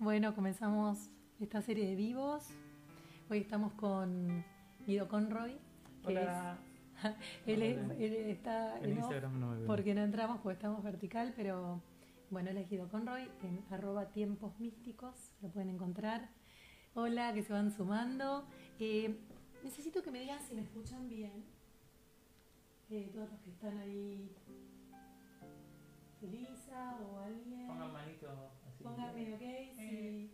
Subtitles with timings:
[0.00, 1.10] Bueno, comenzamos
[1.40, 2.48] esta serie de vivos.
[3.28, 4.44] Hoy estamos con
[4.86, 5.58] Guido Conroy.
[6.02, 6.58] Que Hola.
[7.04, 7.14] es-
[7.46, 9.66] él, es- él está En Instagram no me veo.
[9.66, 11.82] porque no entramos porque estamos vertical, pero
[12.30, 16.30] bueno, él es Guido Conroy en arroba tiempos místicos, lo pueden encontrar.
[16.94, 18.46] Hola, que se van sumando.
[18.78, 19.20] Eh,
[19.62, 21.44] necesito que me digan si me escuchan bien.
[22.88, 24.34] Eh, todos los que están ahí.
[26.22, 27.66] Elisa o alguien.
[27.68, 28.50] Pongan manito.
[28.82, 29.72] Póngame ok, Eh.
[29.76, 30.30] sí.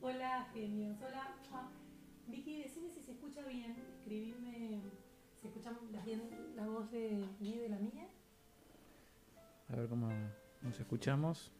[0.00, 0.96] Hola, genios.
[1.00, 1.34] Hola.
[1.52, 1.68] Ah,
[2.28, 3.74] Vicky, decime si se escucha bien.
[3.98, 4.80] Escribirme
[5.40, 6.22] si escuchan la, bien
[6.54, 8.06] la voz de Guido y la mía.
[9.68, 10.08] A ver cómo
[10.62, 11.52] nos escuchamos.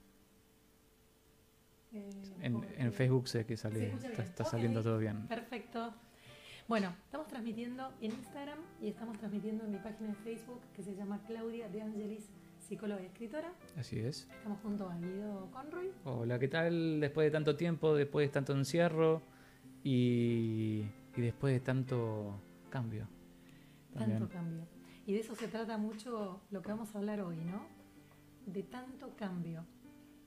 [1.92, 2.10] Eh,
[2.42, 5.26] En, en Facebook sé que Se sale, escucha está, saliendo todo bien.
[5.28, 5.94] Perfecto.
[6.68, 10.96] Bueno, estamos transmitiendo en Instagram y estamos transmitiendo en mi página de Facebook que se
[10.96, 12.28] llama Claudia de Angelis,
[12.66, 13.52] psicóloga y escritora.
[13.76, 14.28] Así es.
[14.38, 15.92] Estamos junto a Guido Conroy.
[16.04, 17.00] Hola, ¿qué tal?
[17.00, 19.22] Después de tanto tiempo, después de tanto encierro
[19.84, 20.84] y,
[21.16, 23.06] y después de tanto cambio.
[23.94, 24.18] También.
[24.18, 24.66] Tanto cambio.
[25.06, 27.62] Y de eso se trata mucho lo que vamos a hablar hoy, ¿no?
[28.46, 29.64] De tanto cambio.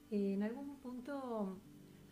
[0.10, 1.60] En algún punto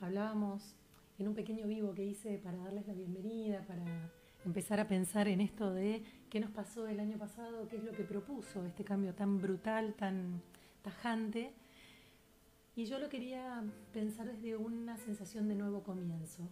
[0.01, 0.75] hablábamos
[1.19, 4.11] en un pequeño vivo que hice para darles la bienvenida, para
[4.47, 7.91] empezar a pensar en esto de qué nos pasó el año pasado, qué es lo
[7.91, 10.41] que propuso este cambio tan brutal, tan
[10.81, 11.53] tajante.
[12.73, 16.47] Y yo lo quería pensar desde una sensación de nuevo comienzo.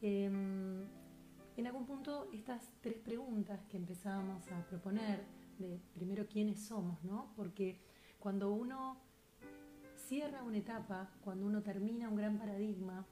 [0.00, 0.84] Em,
[1.56, 5.24] en algún punto estas tres preguntas que empezábamos a proponer,
[5.58, 7.32] de primero quiénes somos, ¿no?
[7.36, 7.78] Porque
[8.18, 8.96] cuando uno
[9.94, 13.06] cierra una etapa, cuando uno termina un gran paradigma,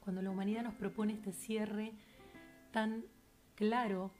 [0.00, 1.92] cuando la humanidad nos propone este cierre
[2.76, 3.06] tan
[3.54, 4.10] claro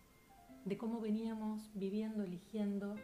[0.65, 2.95] de cómo veníamos viviendo, eligiendo,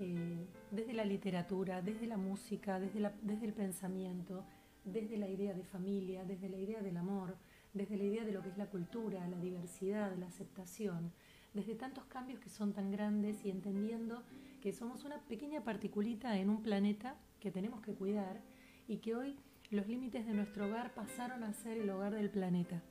[0.00, 4.46] eh, desde la literatura, desde la música, desde, desde el pensamiento,
[4.82, 7.36] desde la idea de familia, desde la idea del amor,
[7.74, 11.12] desde la idea de lo que es la cultura, la diversidad, la aceptación,
[11.52, 14.22] desde tantos cambios que son tan grandes y entendiendo
[14.62, 18.40] que somos una pequeña particulita en un planeta que tenemos que cuidar
[18.88, 19.36] y que hoy
[19.70, 22.82] los límites de nuestro hogar pasaron a ser el hogar del planeta.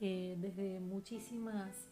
[0.00, 1.88] Eh, desde muchísimas,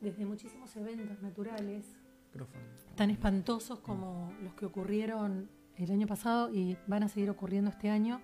[0.00, 1.84] desde muchísimos eventos naturales,
[2.32, 2.64] Micrófono.
[2.96, 7.90] tan espantosos como los que ocurrieron el año pasado y van a seguir ocurriendo este
[7.90, 8.20] año,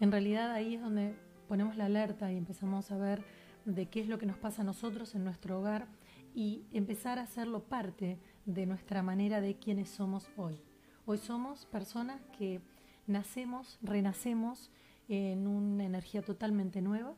[0.00, 1.14] en realidad ahí es donde
[1.48, 3.24] ponemos la alerta y empezamos a ver
[3.64, 5.86] de qué es lo que nos pasa a nosotros en nuestro hogar
[6.34, 10.60] y empezar a hacerlo parte de nuestra manera de quiénes somos hoy.
[11.06, 12.60] Hoy somos personas que
[13.06, 14.70] nacemos, renacemos
[15.08, 17.14] en una energía totalmente nueva,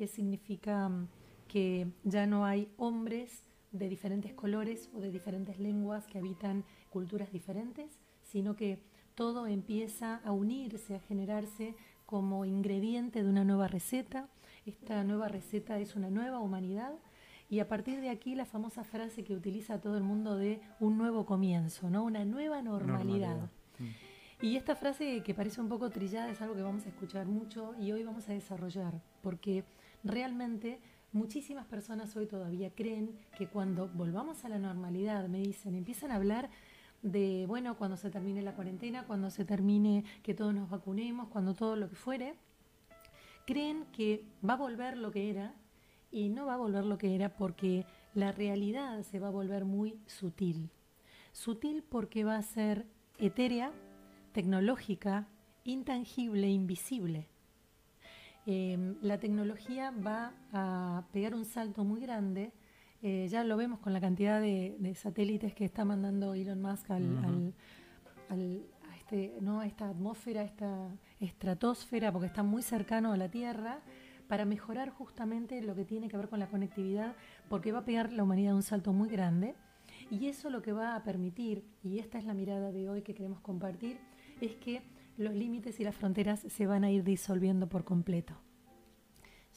[0.00, 1.08] que significa mm,
[1.46, 7.30] que ya no hay hombres de diferentes colores o de diferentes lenguas que habitan culturas
[7.30, 8.82] diferentes, sino que
[9.14, 11.74] todo empieza a unirse, a generarse
[12.06, 14.30] como ingrediente de una nueva receta.
[14.64, 16.94] Esta nueva receta es una nueva humanidad
[17.50, 20.96] y a partir de aquí la famosa frase que utiliza todo el mundo de un
[20.96, 22.04] nuevo comienzo, ¿no?
[22.04, 23.50] Una nueva normalidad.
[23.78, 24.46] Mm.
[24.46, 27.74] Y esta frase que parece un poco trillada es algo que vamos a escuchar mucho
[27.78, 29.64] y hoy vamos a desarrollar, porque
[30.04, 30.80] realmente
[31.12, 36.16] muchísimas personas hoy todavía creen que cuando volvamos a la normalidad, me dicen, empiezan a
[36.16, 36.50] hablar
[37.02, 41.54] de, bueno, cuando se termine la cuarentena, cuando se termine que todos nos vacunemos, cuando
[41.54, 42.34] todo lo que fuere,
[43.46, 45.54] creen que va a volver lo que era
[46.10, 49.64] y no va a volver lo que era porque la realidad se va a volver
[49.64, 50.70] muy sutil.
[51.32, 52.86] Sutil porque va a ser
[53.18, 53.72] etérea,
[54.32, 55.28] tecnológica,
[55.64, 57.29] intangible, invisible.
[58.52, 62.52] Eh, la tecnología va a pegar un salto muy grande.
[63.02, 66.90] eh, ya lo vemos con la cantidad de, de satélites que está mandando Elon Musk
[66.90, 67.26] al, Ujú.
[67.26, 67.54] al-
[68.28, 69.60] al- a, este, ¿no?
[69.60, 70.88] a esta atmósfera, a esta
[71.20, 73.80] estratosfera, porque está muy cercano a la Tierra,
[74.28, 77.14] para mejorar justamente lo que tiene que ver con la conectividad,
[77.48, 79.54] porque va a pegar la humanidad un salto muy grande.
[80.10, 83.14] Y eso lo que va a permitir, y esta es la mirada de hoy que
[83.14, 83.98] queremos compartir,
[84.40, 84.82] es que
[85.16, 88.34] los límites y las fronteras se van a ir disolviendo por completo.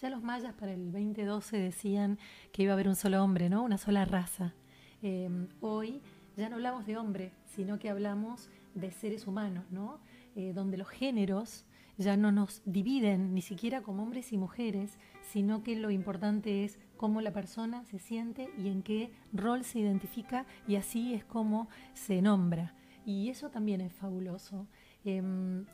[0.04, 2.20] Ya los mayas para el 2012 decían
[2.52, 3.64] que iba a haber un solo hombre, ¿no?
[3.64, 4.54] Una sola raza.
[5.02, 5.30] Eh,
[5.62, 6.02] hoy
[6.36, 10.02] ya no hablamos de hombre, sino que hablamos de seres humanos, ¿no?
[10.36, 11.64] Eh, donde los géneros
[11.98, 16.80] ya no nos dividen ni siquiera como hombres y mujeres, sino que lo importante es
[16.98, 21.70] cómo la persona se siente y en qué rol se identifica y así es como
[21.94, 22.76] se nombra.
[23.06, 24.68] Y eso también es fabuloso.
[25.06, 25.66] Em,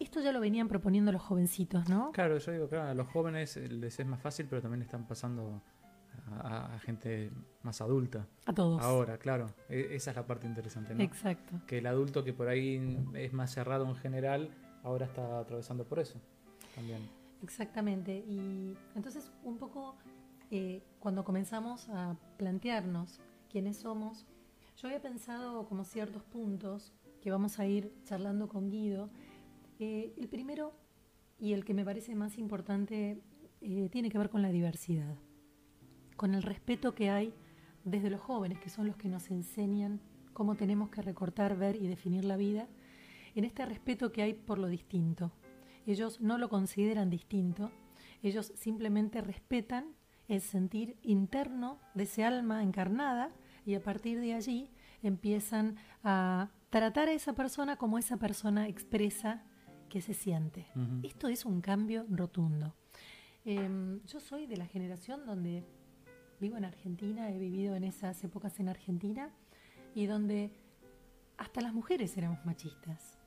[0.00, 2.12] esto ya lo venían proponiendo los jovencitos, ¿no?
[2.12, 5.62] Claro, yo digo, claro, a los jóvenes les es más fácil, pero también están pasando
[6.30, 7.30] a, a gente
[7.62, 8.26] más adulta.
[8.46, 8.80] A todos.
[8.82, 11.02] Ahora, claro, e- esa es la parte interesante, ¿no?
[11.02, 11.60] Exacto.
[11.66, 14.50] Que el adulto que por ahí es más cerrado en general,
[14.82, 16.20] ahora está atravesando por eso.
[16.74, 17.08] también.
[17.42, 18.16] Exactamente.
[18.26, 19.96] Y entonces un poco
[20.50, 23.20] eh, cuando comenzamos a plantearnos
[23.50, 24.26] quiénes somos,
[24.76, 29.08] yo había pensado como ciertos puntos que vamos a ir charlando con Guido.
[29.78, 30.72] Eh, el primero
[31.38, 33.20] y el que me parece más importante
[33.60, 35.16] eh, tiene que ver con la diversidad,
[36.16, 37.34] con el respeto que hay
[37.84, 40.00] desde los jóvenes, que son los que nos enseñan
[40.32, 42.68] cómo tenemos que recortar, ver y definir la vida,
[43.34, 45.32] en este respeto que hay por lo distinto.
[45.86, 47.70] Ellos no lo consideran distinto,
[48.22, 49.94] ellos simplemente respetan
[50.28, 53.30] el sentir interno de ese alma encarnada
[53.66, 54.70] y a partir de allí
[55.02, 59.44] empiezan a tratar a esa persona como esa persona expresa
[59.94, 60.66] que se siente.
[61.04, 62.74] Esto es un cambio rotundo.
[63.44, 65.62] Em, yo soy de la generación donde
[66.40, 69.30] vivo en Argentina, he vivido en esas épocas en Argentina
[69.94, 70.50] y donde
[71.36, 73.20] hasta las mujeres éramos machistas.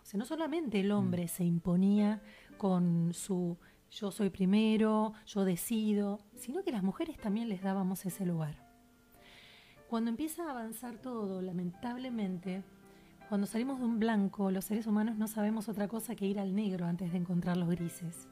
[0.00, 1.28] O sea, no solamente el hombre mm.
[1.28, 2.22] se imponía
[2.58, 3.58] con su
[3.90, 8.54] yo soy primero, yo decido, sino que las mujeres también les dábamos ese lugar.
[9.88, 12.62] Cuando empieza a avanzar todo, lamentablemente,
[13.32, 16.54] cuando salimos de un blanco, los seres humanos no sabemos otra cosa que ir al
[16.54, 18.28] negro antes de encontrar los grises.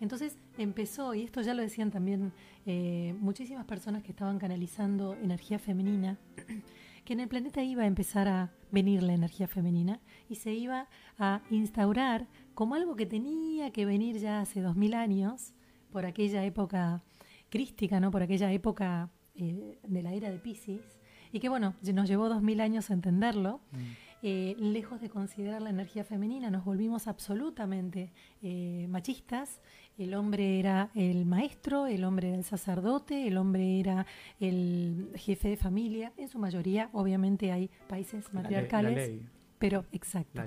[0.00, 2.32] Entonces empezó, y esto ya lo decían también
[2.64, 6.16] eh, muchísimas personas que estaban canalizando energía femenina,
[7.04, 10.88] que en el planeta iba a empezar a venir la energía femenina y se iba
[11.18, 15.54] a instaurar como algo que tenía que venir ya hace dos mil años,
[15.90, 17.02] por aquella época
[17.50, 18.12] crística, ¿no?
[18.12, 21.00] por aquella época eh, de la era de Pisces,
[21.32, 23.60] y que bueno, nos llevó dos mil años a entenderlo.
[23.72, 24.12] Mm.
[24.24, 29.60] Eh, lejos de considerar la energía femenina, nos volvimos absolutamente eh, machistas.
[29.98, 34.06] El hombre era el maestro, el hombre era el sacerdote, el hombre era
[34.38, 36.12] el jefe de familia.
[36.16, 39.22] En su mayoría, obviamente, hay países matriarcales.
[39.58, 40.42] Pero, exacto.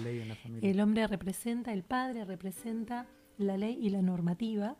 [0.61, 3.07] El hombre representa, el padre representa
[3.37, 4.77] la ley y la normativa.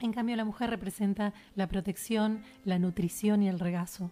[0.00, 4.10] En cambio, la mujer representa la protección, la nutrición y el regazo.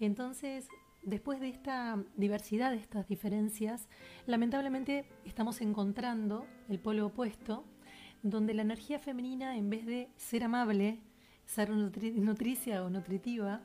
[0.00, 0.68] Entonces,
[1.02, 3.88] después de esta diversidad, de estas diferencias,
[4.26, 7.64] lamentablemente estamos encontrando el polo opuesto,
[8.22, 11.00] donde la energía femenina, en vez de ser amable,
[11.46, 13.62] ser nutricia o nutritiva,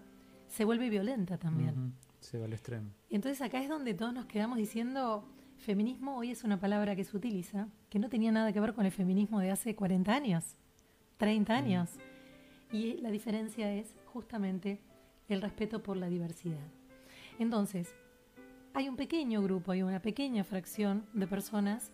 [0.47, 1.93] se vuelve violenta también.
[2.19, 2.89] Se va al extremo.
[3.09, 5.27] Entonces acá es donde todos nos quedamos diciendo,
[5.57, 8.85] feminismo hoy es una palabra que se utiliza, que no tenía nada que ver con
[8.85, 10.55] el feminismo de hace 40 años,
[11.17, 11.89] 30 años.
[12.71, 14.79] Y la diferencia es justamente
[15.27, 16.67] el respeto por la diversidad.
[17.39, 17.95] Entonces,
[18.73, 21.91] hay un pequeño grupo, hay una pequeña fracción de personas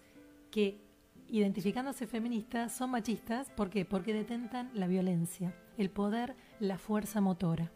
[0.51, 0.81] que,
[1.27, 3.49] identificándose feministas, son machistas.
[3.51, 3.85] ¿Por qué?
[3.85, 7.71] Porque detentan la violencia, el poder, la fuerza motora.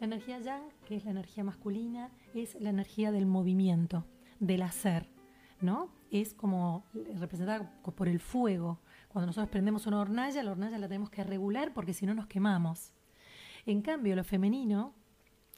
[0.00, 4.04] La energía yang, que es la energía masculina, es la energía del movimiento,
[4.38, 5.08] del hacer,
[5.60, 5.90] ¿no?
[6.10, 8.80] Es como representada por el fuego.
[9.08, 12.26] Cuando nosotros prendemos una hornalla, la hornalla la tenemos que regular porque si no nos
[12.26, 12.92] quemamos.
[13.68, 14.94] En cambio, lo femenino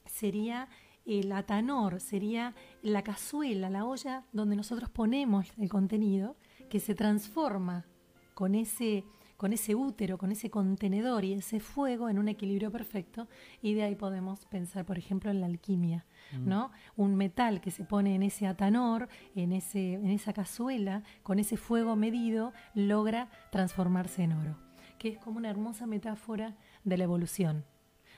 [0.04, 0.68] sería
[1.06, 6.36] el atanor, sería la cazuela, la olla donde nosotros ponemos el contenido,
[6.68, 7.86] que se transforma
[8.34, 9.04] con ese,
[9.36, 13.28] con ese útero, con ese contenedor y ese fuego en un equilibrio perfecto,
[13.62, 16.48] y de ahí podemos pensar, por ejemplo, en la alquimia, mm.
[16.48, 16.72] ¿no?
[16.96, 21.56] Un metal que se pone en ese atanor, en, ese, en esa cazuela, con ese
[21.56, 24.56] fuego medido, logra transformarse en oro,
[24.98, 27.64] que es como una hermosa metáfora de la evolución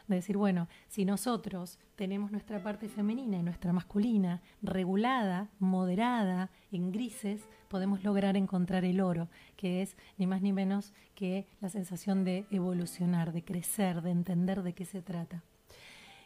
[0.08, 6.92] de decir, bueno, si nosotros tenemos nuestra parte femenina y nuestra masculina regulada, moderada, en
[6.92, 12.24] grises, podemos lograr encontrar el oro, que es ni más ni menos que la sensación
[12.24, 15.42] de evolucionar, de crecer, de entender de qué se trata.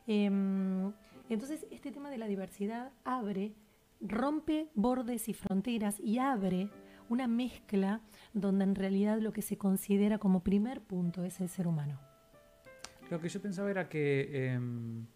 [0.07, 0.93] Em,
[1.29, 3.55] entonces, este tema de la diversidad abre,
[4.01, 6.71] rompe bordes y fronteras y abre
[7.09, 8.01] una mezcla
[8.33, 12.06] donde en realidad lo que se considera como primer punto es el ser humano.
[13.11, 15.07] Lo que yo pensaba era que em,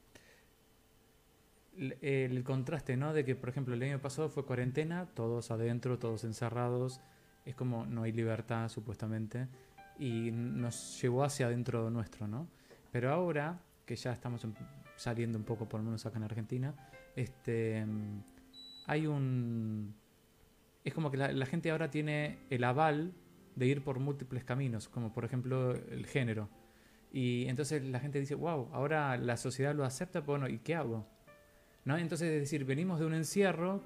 [2.01, 3.13] el, contraste, ¿no?
[3.13, 7.01] De que, por ejemplo, el año pasado fue cuarentena, todos adentro, todos encerrados,
[7.45, 9.49] es como no hay libertad, supuestamente,
[9.99, 12.47] y nos llevó hacia adentro nuestro, ¿no?
[12.93, 14.47] Pero ahora, que ya estamos
[14.97, 16.75] saliendo un poco, por lo menos acá en Argentina,
[17.17, 18.23] este, em,
[18.87, 19.95] hay un...
[20.85, 23.13] Es como que la gente ahora tiene el aval
[23.55, 26.49] de ir por múltiples caminos, como por ejemplo el género
[27.13, 31.07] y entonces la gente dice, wow, ahora la sociedad lo acepta, bueno, ¿y qué hago?
[31.85, 31.97] ¿No?
[31.97, 33.83] Entonces, es decir, venimos de un encierro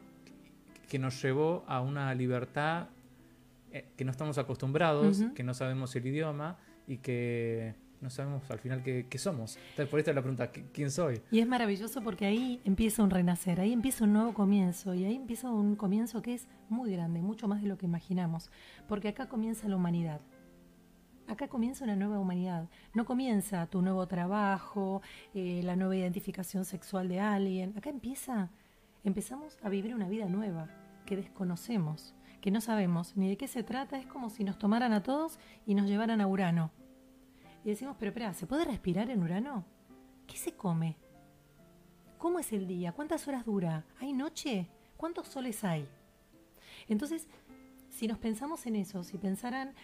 [0.88, 2.88] que nos llevó a una libertad
[3.72, 8.58] eh, que no estamos acostumbrados, que no sabemos el idioma y que no sabemos al
[8.58, 9.56] final qué, somos.
[9.56, 11.22] Entonces, por esto es la pregunta, ¿quién soy?
[11.30, 15.16] Y es maravilloso porque ahí empieza un renacer, ahí empieza un nuevo comienzo, y ahí
[15.16, 18.50] empieza un comienzo que es muy grande, mucho más de lo que imaginamos,
[18.86, 20.20] porque acá comienza la humanidad.
[21.26, 22.68] Acá comienza una nueva humanidad.
[22.92, 25.02] No comienza tu nuevo trabajo,
[25.34, 27.74] eh, la nueva identificación sexual de alguien.
[27.76, 28.50] Acá empieza,
[29.04, 30.68] empezamos a vivir una vida nueva
[31.06, 33.98] que desconocemos, que no sabemos ni de qué se trata.
[33.98, 36.70] Es como si nos tomaran a todos y nos llevaran a Urano
[37.64, 39.64] y decimos, pero espera, ¿se puede respirar en Urano?
[40.26, 40.96] ¿Qué se come?
[42.18, 42.92] ¿Cómo es el día?
[42.92, 43.86] ¿Cuántas horas dura?
[44.00, 44.68] ¿Hay noche?
[44.98, 45.88] ¿Cuántos soles hay?
[46.88, 47.26] Entonces,
[47.88, 49.74] si nos pensamos en eso, si pensaran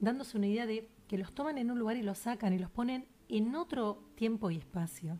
[0.00, 2.70] dándose una idea de que los toman en un lugar y los sacan y los
[2.70, 5.18] ponen en otro tiempo y espacio,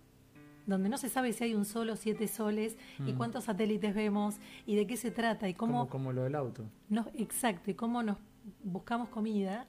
[0.66, 3.16] donde no se sabe si hay un sol o siete soles y mm.
[3.16, 5.88] cuántos satélites vemos y de qué se trata y cómo...
[5.88, 6.64] Como, lo del auto.
[6.88, 8.18] No, exacto, y cómo nos
[8.64, 9.66] buscamos comida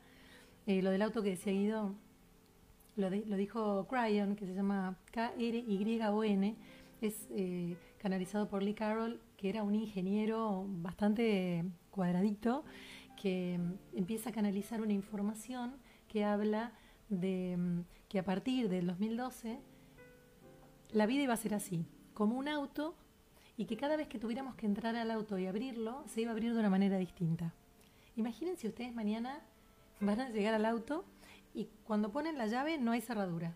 [0.68, 1.96] eh, lo del auto que decía Guido,
[2.96, 6.56] lo, lo dijo Cryon, que se llama K-R-Y-O-N,
[7.01, 12.63] es eh, canalizado por Lee Carroll, que era un ingeniero bastante cuadradito,
[13.22, 15.75] que mm, empieza a canalizar una información
[16.08, 16.72] que habla
[17.10, 19.60] de mm, que a partir del 2012
[20.92, 22.96] la vida iba a ser así, como un auto,
[23.56, 26.34] y que cada vez que tuviéramos que entrar al auto y abrirlo, se iba a
[26.34, 27.54] abrir de una manera distinta.
[28.16, 29.40] Imagínense ustedes mañana
[30.00, 31.06] van a llegar al auto
[31.54, 33.56] y cuando ponen la llave no hay cerradura.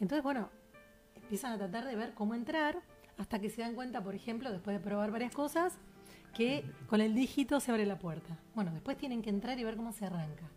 [0.00, 0.48] Entonces, bueno,
[1.16, 2.80] empiezan a tratar de ver cómo entrar
[3.18, 5.78] hasta que se dan cuenta, por ejemplo, después de probar varias cosas,
[6.34, 8.38] que con el dígito se abre la puerta.
[8.54, 10.48] Bueno, después tienen que entrar y ver cómo se arranca.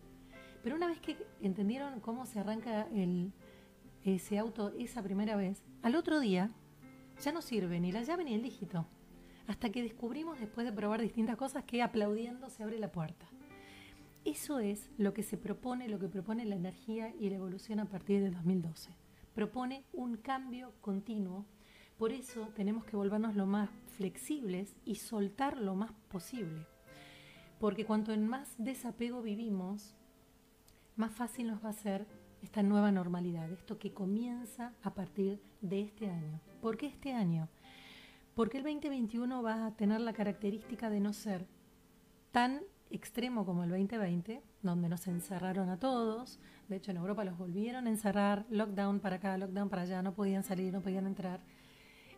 [0.63, 2.87] Pero una vez que entendieron cómo se arranca
[4.03, 6.51] ese auto esa primera vez, al otro día
[7.21, 8.85] ya no sirve ni la llave ni el dígito.
[9.47, 13.25] Hasta que descubrimos, después de probar distintas cosas, que aplaudiendo se abre la puerta.
[14.23, 17.85] Eso es lo que se propone, lo que propone la energía y la evolución a
[17.85, 18.91] partir del 2012.
[19.35, 21.45] Propone un cambio continuo.
[21.97, 26.65] Por eso tenemos que volvernos lo más flexibles y soltar lo más posible.
[27.59, 29.95] Porque cuanto en más desapego vivimos,
[30.95, 32.05] más fácil nos va a ser
[32.41, 36.41] esta nueva normalidad, esto que comienza a partir de este año.
[36.61, 37.47] ¿Por qué este año?
[38.35, 41.47] Porque el 2021 va a tener la característica de no ser
[42.31, 46.39] tan extremo como el 2020, donde nos encerraron a todos.
[46.67, 50.13] De hecho, en Europa los volvieron a encerrar, lockdown para acá, lockdown para allá, no
[50.13, 51.41] podían salir, no podían entrar.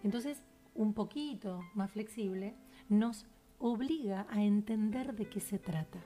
[0.05, 0.43] Entonces,
[0.75, 2.53] un poquito más flexible
[2.89, 3.25] nos
[3.57, 5.99] obliga a entender de qué se trata.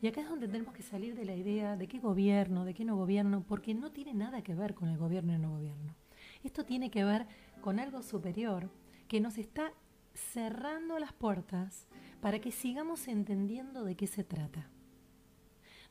[0.00, 2.84] Y acá es donde tenemos que salir de la idea de qué gobierno, de qué
[2.84, 5.94] no gobierno, porque no tiene nada que ver con el gobierno y no gobierno.
[6.42, 7.28] Esto tiene que ver
[7.60, 8.68] con algo superior
[9.06, 9.72] que nos está
[10.14, 11.86] cerrando las puertas
[12.20, 14.68] para que sigamos entendiendo de qué se trata.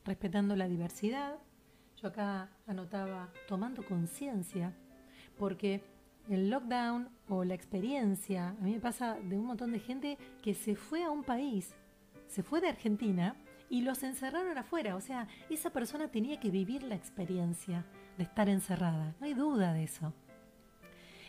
[0.03, 1.37] Respetando la diversidad,
[1.95, 4.75] yo acá anotaba tomando conciencia,
[5.37, 5.81] porque
[6.29, 10.53] el lockdown o la experiencia, a mí me pasa de un montón de gente que
[10.53, 11.73] se fue a un país,
[12.27, 13.35] se fue de Argentina
[13.69, 17.85] y los encerraron afuera, o sea, esa persona tenía que vivir la experiencia
[18.17, 20.13] de estar encerrada, no hay duda de eso.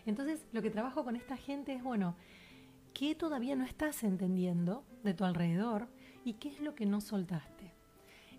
[0.04, 2.16] Entonces, lo que trabajo con esta gente es, bueno,
[2.94, 5.88] ¿Qué todavía no estás entendiendo de tu alrededor
[6.24, 7.72] y qué es lo que no soltaste?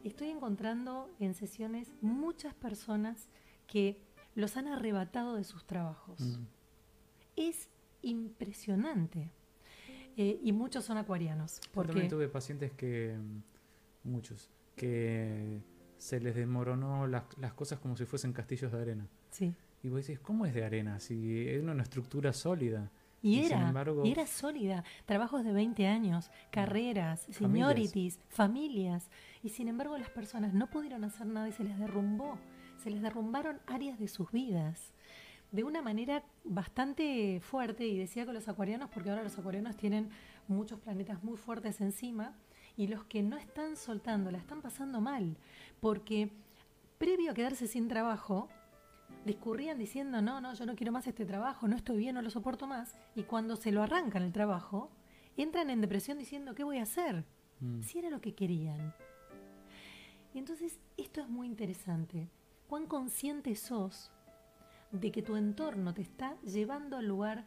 [0.03, 3.29] Estoy encontrando en sesiones muchas personas
[3.65, 3.99] que
[4.35, 6.19] los han arrebatado de sus trabajos.
[6.19, 6.45] Mm.
[7.35, 7.69] Es
[8.01, 9.29] impresionante.
[10.17, 11.59] Eh, y muchos son acuarianos.
[11.73, 11.89] Porque...
[11.89, 15.61] Yo también tuve pacientes que, mm, muchos, que
[15.97, 19.07] se les desmoronó las, las, cosas como si fuesen castillos de arena.
[19.31, 19.53] Sí.
[19.81, 20.99] Y vos decís, ¿cómo es de arena?
[20.99, 22.91] Si es una estructura sólida.
[23.21, 23.73] Y, era,
[24.03, 24.83] era sólida.
[25.05, 29.09] Trabajos de 20 años, carreras, seniorities, familias.
[29.41, 32.37] Y sin embargo las personas no pudieron hacer nada y se les derrumbó.
[32.83, 34.91] Se les derrumbaron áreas de sus vidas.
[35.53, 40.09] De una manera bastante fuerte, y decía con los acuarianos, porque ahora los acuarianos tienen
[40.49, 42.35] muchos planetas muy fuertes encima,
[42.75, 45.37] y los que no están soltando la están pasando mal,
[45.79, 46.29] porque
[46.97, 48.49] previo a quedarse sin trabajo,
[49.23, 52.31] discurrían diciendo, no, no, yo no quiero más este trabajo, no estoy bien, no lo
[52.31, 54.91] soporto más, y cuando se lo arrancan el trabajo,
[55.37, 57.23] entran en depresión diciendo, ¿qué voy a hacer?
[57.61, 57.81] Mm.
[57.81, 58.93] Si era lo que querían.
[60.33, 62.27] Y entonces, esto es muy interesante.
[62.67, 64.11] ¿Cuán consciente sos
[64.91, 67.45] de que tu entorno te está llevando al lugar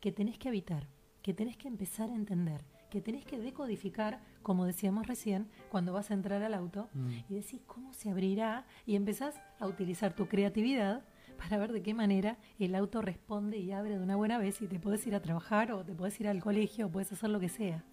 [0.00, 0.88] que tenés que habitar,
[1.22, 6.10] que tenés que empezar a entender, que tenés que decodificar, como decíamos recién, cuando vas
[6.10, 7.10] a entrar al auto mm.
[7.28, 11.04] y decís cómo se abrirá y empezás a utilizar tu creatividad
[11.36, 14.66] para ver de qué manera el auto responde y abre de una buena vez y
[14.66, 17.40] te puedes ir a trabajar o te puedes ir al colegio o puedes hacer lo
[17.40, 17.84] que sea.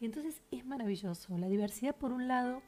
[0.00, 1.38] Entonces es maravilloso.
[1.38, 2.62] La diversidad por un lado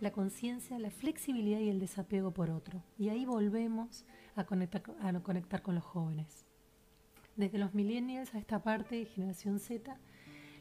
[0.00, 2.82] la conciencia, la flexibilidad y el desapego por otro.
[2.98, 6.46] Y ahí volvemos a conectar, a conectar con los jóvenes.
[7.36, 9.98] Desde los millennials a esta parte, generación Z,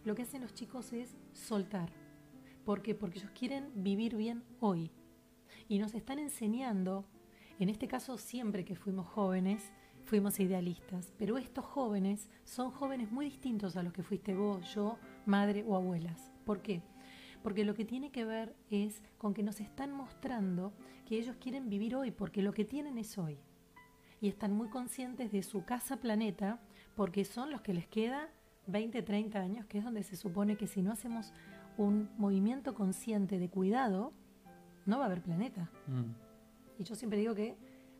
[0.03, 1.89] lo que hacen los chicos es soltar.
[2.65, 2.95] ¿Por qué?
[2.95, 4.91] Porque ellos quieren vivir bien hoy.
[5.67, 7.05] Y nos están enseñando,
[7.59, 9.71] en este caso siempre que fuimos jóvenes,
[10.03, 14.97] fuimos idealistas, pero estos jóvenes son jóvenes muy distintos a los que fuiste vos, yo,
[15.25, 16.31] madre o abuelas.
[16.45, 16.83] ¿Por qué?
[17.45, 20.73] Porque lo que tiene que ver es con que nos están mostrando
[21.05, 23.37] que ellos quieren vivir hoy, porque lo que tienen es hoy.
[24.19, 26.59] Y están muy conscientes de su casa planeta,
[26.95, 28.29] porque son los que les queda
[28.65, 31.33] 20, 30 años, que es donde se supone que si no hacemos
[31.77, 34.11] un movimiento consciente de cuidado,
[34.87, 35.69] no va a haber planeta.
[35.85, 36.81] Mm.
[36.81, 37.55] Y yo siempre digo que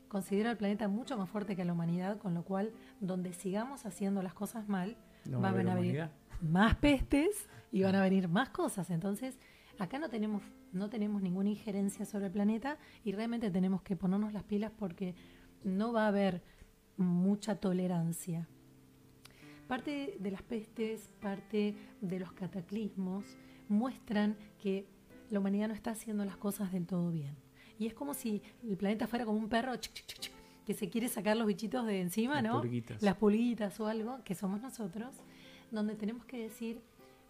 [0.08, 3.86] considero al planeta mucho más fuerte que a la humanidad, con lo cual, donde sigamos
[3.86, 4.98] haciendo las cosas mal,
[5.32, 6.10] va a haber
[6.42, 8.90] más pestes y van a venir más cosas.
[8.90, 9.38] Entonces,
[9.80, 10.42] acá no tenemos,
[10.72, 15.14] no tenemos ninguna injerencia sobre el planeta y realmente tenemos que ponernos las pilas porque
[15.66, 16.42] no va a haber
[16.96, 18.48] mucha tolerancia.
[19.68, 23.26] Parte de las pestes, parte de los cataclismos
[23.68, 24.88] muestran que
[25.30, 27.36] la humanidad no está haciendo las cosas del todo bien.
[27.78, 29.74] Y es como si el planeta fuera como un perro
[30.66, 32.64] que se quiere sacar los bichitos de encima, ¿no?
[33.02, 35.14] Las pulguitas o algo, que somos nosotros
[35.72, 36.82] donde tenemos que decir,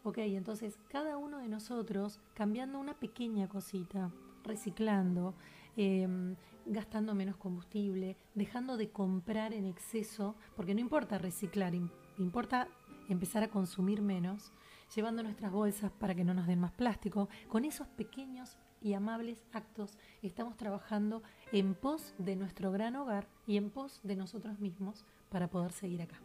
[0.06, 4.12] ok, entonces cada uno de nosotros cambiando una pequeña cosita,
[4.44, 5.34] reciclando,
[5.76, 6.36] em,
[6.68, 11.74] gastando menos combustible, dejando de comprar en exceso, porque no importa reciclar,
[12.20, 12.68] importa
[13.10, 14.54] empezar a consumir menos,
[14.96, 19.44] llevando nuestras bolsas para que no nos den más plástico, con esos pequeños y amables
[19.54, 25.04] actos estamos trabajando en pos de nuestro gran hogar y en pos de nosotros mismos
[25.30, 26.22] para poder seguir acá.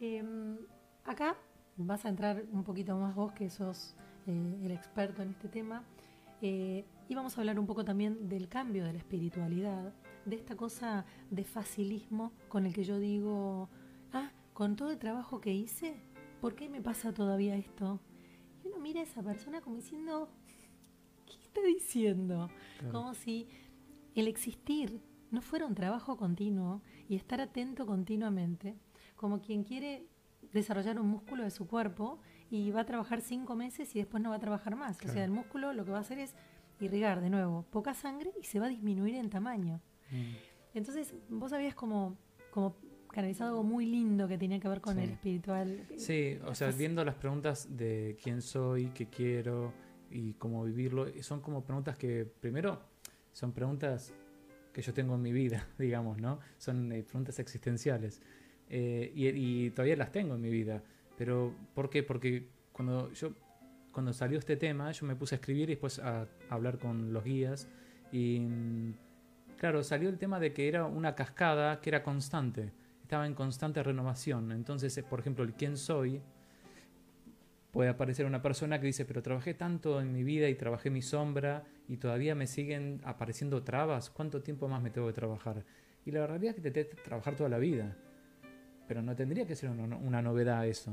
[0.00, 0.58] Em,
[1.04, 1.36] acá
[1.86, 3.94] vas a entrar un poquito más vos, que sos
[4.26, 5.84] eh, el experto en este tema,
[6.42, 9.92] eh, y vamos a hablar un poco también del cambio de la espiritualidad,
[10.24, 13.68] de esta cosa de facilismo con el que yo digo,
[14.12, 15.96] ah, con todo el trabajo que hice,
[16.40, 18.00] ¿por qué me pasa todavía esto?
[18.64, 20.30] Y uno mira a esa persona como diciendo,
[21.26, 22.48] ¿qué está diciendo?
[22.90, 23.48] Como si
[24.14, 28.76] el existir no fuera un trabajo continuo y estar atento continuamente
[29.16, 30.06] como quien quiere
[30.52, 32.18] desarrollar un músculo de su cuerpo
[32.50, 34.98] y va a trabajar cinco meses y después no va a trabajar más.
[35.04, 36.34] O sea, el músculo lo que va a hacer es
[36.80, 39.80] irrigar de nuevo poca sangre y se va a disminuir en tamaño.
[40.10, 40.34] Mm.
[40.74, 42.16] Entonces, vos habías como,
[42.50, 42.76] como
[43.08, 45.86] canalizado algo muy lindo que tenía que ver con el espiritual.
[45.96, 49.72] Sí, o sea, viendo las preguntas de quién soy, qué quiero
[50.10, 52.80] y cómo vivirlo, son como preguntas que, primero,
[53.32, 54.12] son preguntas
[54.72, 56.38] que yo tengo en mi vida, digamos, ¿no?
[56.58, 58.22] Son eh, preguntas existenciales.
[58.70, 60.82] Eh, y, todavía las tengo en mi vida.
[61.18, 62.02] Pero, ¿por qué?
[62.02, 63.32] Porque cuando yo
[63.92, 67.24] cuando salió este tema, yo me puse a escribir y después a, hablar con los
[67.24, 67.68] guías.
[68.12, 68.94] Y mm,
[69.58, 73.82] claro, salió el tema de que era una cascada que era constante, estaba en constante
[73.82, 74.52] renovación.
[74.52, 76.20] Entonces, eh, por ejemplo, el quién soy,
[77.72, 81.02] puede aparecer una persona que dice, pero trabajé tanto en mi vida y trabajé mi
[81.02, 85.64] sombra y todavía me siguen apareciendo trabas, ¿cuánto tiempo más me tengo que trabajar?
[86.04, 87.96] Y la realidad es que te tengo que trabajar toda la vida
[88.90, 90.92] pero no tendría que ser una, novedad eso.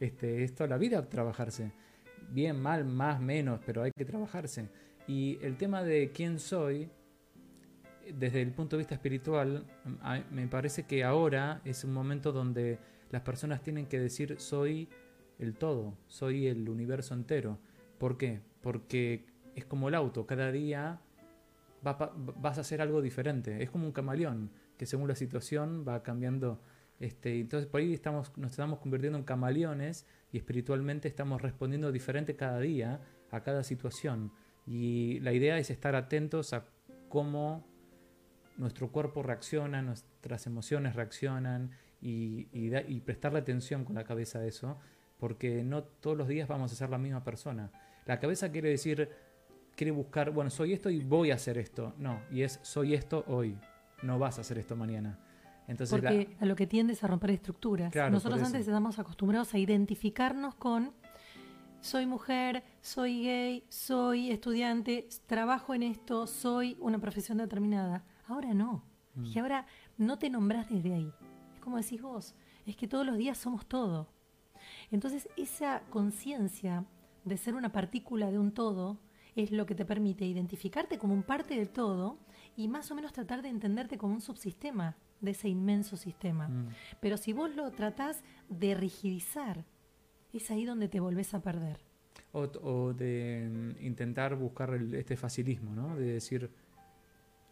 [0.00, 1.70] Este, es la vida trabajarse.
[2.30, 4.68] Bien, mal, más, menos, pero hay que trabajarse.
[5.06, 6.90] Y el tema de quién soy,
[8.12, 9.64] desde el punto de vista espiritual,
[10.32, 12.80] me parece que ahora es un momento donde
[13.12, 14.88] las personas tienen que decir soy
[15.38, 17.60] el todo, soy el universo entero.
[17.98, 18.40] ¿Por qué?
[18.62, 20.98] Porque es como el auto, cada día
[21.82, 23.62] vas a hacer algo diferente.
[23.62, 26.60] Es como un camaleón, que según la situación va cambiando
[27.00, 32.36] este, entonces por ahí estamos, nos estamos convirtiendo en camaleones y espiritualmente estamos respondiendo diferente
[32.36, 34.32] cada día a cada situación.
[34.66, 36.66] Y la idea es estar atentos a
[37.08, 37.66] cómo
[38.56, 44.78] nuestro cuerpo reacciona, nuestras emociones reaccionan y, y, prestarle atención con la cabeza a eso,
[45.18, 47.70] porque no todos los días vamos a ser la misma persona.
[48.04, 49.08] La cabeza quiere decir,
[49.74, 51.94] quiere buscar, bueno, soy esto y voy a hacer esto.
[51.98, 53.58] No, y es soy esto hoy,
[54.02, 55.18] no vas a hacer esto mañana.
[55.90, 57.94] Porque a lo que tiende es a romper estructuras.
[58.10, 60.92] Nosotros antes estamos acostumbrados a identificarnos con
[61.80, 68.04] soy mujer, soy gay, soy estudiante, trabajo en esto, soy una profesión determinada.
[68.26, 68.84] Ahora no.
[69.14, 69.26] Mm.
[69.26, 71.12] Y ahora no te nombras desde ahí.
[71.54, 72.34] Es como decís vos,
[72.66, 74.08] es que todos los días somos todo.
[74.90, 76.84] Entonces esa conciencia
[77.24, 78.98] de ser una partícula de un todo
[79.36, 82.18] es lo que te permite identificarte como un parte del todo
[82.56, 86.48] y más o menos tratar de entenderte como un subsistema de ese inmenso sistema.
[86.48, 86.68] Mm.
[87.00, 89.64] Pero si vos lo tratás de rigidizar,
[90.32, 91.78] es ahí donde te volvés a perder.
[92.32, 93.48] O, o de
[93.80, 95.96] mm, intentar buscar el- este facilismo, ¿no?
[95.96, 96.50] De decir,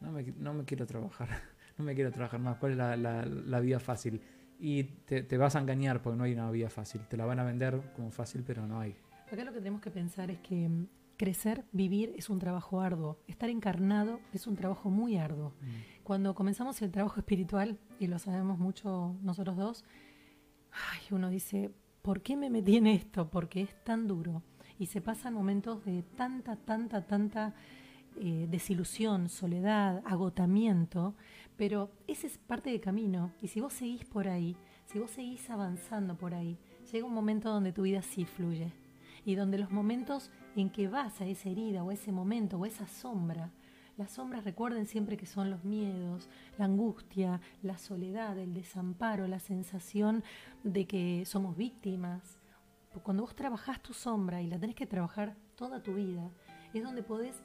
[0.00, 1.29] no me, no me quiero trabajar,
[1.79, 4.20] no me quiero trabajar más, ¿cuál es la, la, la vía fácil?
[4.59, 7.02] Y te, te vas a engañar porque no hay una vía fácil.
[7.09, 8.94] Te la van a vender como fácil, pero no hay.
[9.31, 13.18] Acá lo que tenemos que pensar es que mm, crecer, vivir es un trabajo arduo.
[13.26, 15.55] Estar encarnado es un trabajo muy arduo.
[16.02, 19.85] Cuando comenzamos el trabajo espiritual, y lo sabemos mucho nosotros dos,
[20.72, 21.70] ay, uno dice,
[22.02, 23.31] ¿por qué me metí en esto?
[23.31, 24.42] Porque es tan duro.
[24.79, 27.55] Y se pasan momentos de tanta, tanta, tanta
[28.18, 31.14] eh, desilusión, soledad, agotamiento,
[31.57, 33.33] pero ese es parte del camino.
[33.42, 36.59] Y si vos seguís por ahí, si vos seguís avanzando por ahí,
[36.92, 38.72] llega un momento donde tu vida sí fluye.
[39.27, 42.87] Y donde los momentos en que vas a esa herida o ese momento o esa
[42.87, 43.51] sombra,
[43.97, 49.41] las sombras recuerden siempre que son los miedos, la angustia, la soledad, el desamparo, la
[49.41, 50.23] sensación
[50.62, 52.39] de que somos víctimas.
[53.03, 56.31] Cuando vos trabajás tu sombra y la tenés que trabajar toda tu vida,
[56.73, 57.43] es donde podés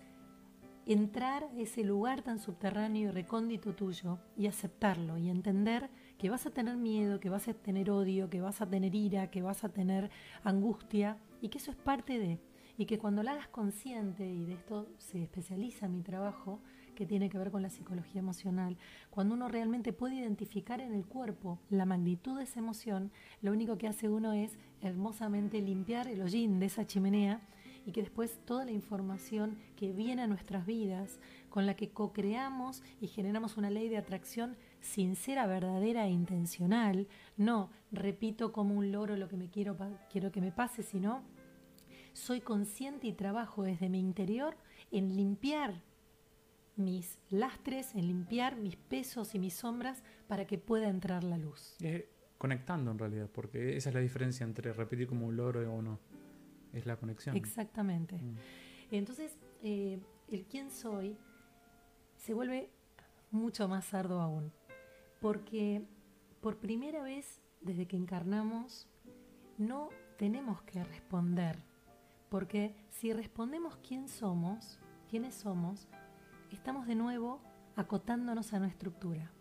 [0.86, 6.46] entrar a ese lugar tan subterráneo y recóndito tuyo y aceptarlo y entender que vas
[6.46, 9.63] a tener miedo, que vas a tener odio, que vas a tener ira, que vas
[9.63, 10.12] a tener
[10.44, 12.39] angustia y que eso es parte de
[12.77, 16.60] y que cuando la hagas consciente, y de esto se especializa mi trabajo,
[16.95, 18.77] que tiene que ver con la psicología emocional,
[19.10, 23.77] cuando uno realmente puede identificar en el cuerpo la magnitud de esa emoción, lo único
[23.77, 27.41] que hace uno es hermosamente limpiar el hollín de esa chimenea
[27.86, 32.84] y que después toda la información que viene a nuestras vidas, con la que co-creamos
[32.99, 39.15] y generamos una ley de atracción sincera, verdadera e intencional, no repito como un loro
[39.15, 39.78] lo que me quiero,
[40.12, 41.24] quiero que me pase, sino
[42.13, 44.58] soy consciente y trabajo desde mi interior
[44.91, 45.82] en limpiar
[46.76, 51.76] mis lastres, en limpiar mis pesos y mis sombras para que pueda entrar la luz.
[51.82, 55.82] Eh, conectando en realidad, porque esa es la diferencia entre repetir como un loro o
[55.82, 56.00] no.
[56.74, 57.36] Es la conexión.
[57.36, 58.15] Exactamente.
[58.15, 58.36] Mm.
[58.91, 61.17] Entonces, eh, el quién soy
[62.15, 62.70] se vuelve
[63.32, 64.52] mucho más arduo aún,
[65.21, 65.88] porque
[66.41, 68.89] por primera vez desde que encarnamos
[69.57, 71.71] no tenemos que responder
[72.31, 74.79] porque si respondemos quién somos,
[75.10, 75.89] quiénes somos,
[76.49, 77.41] estamos de nuevo
[77.75, 79.34] acotándonos a nuestra estructura.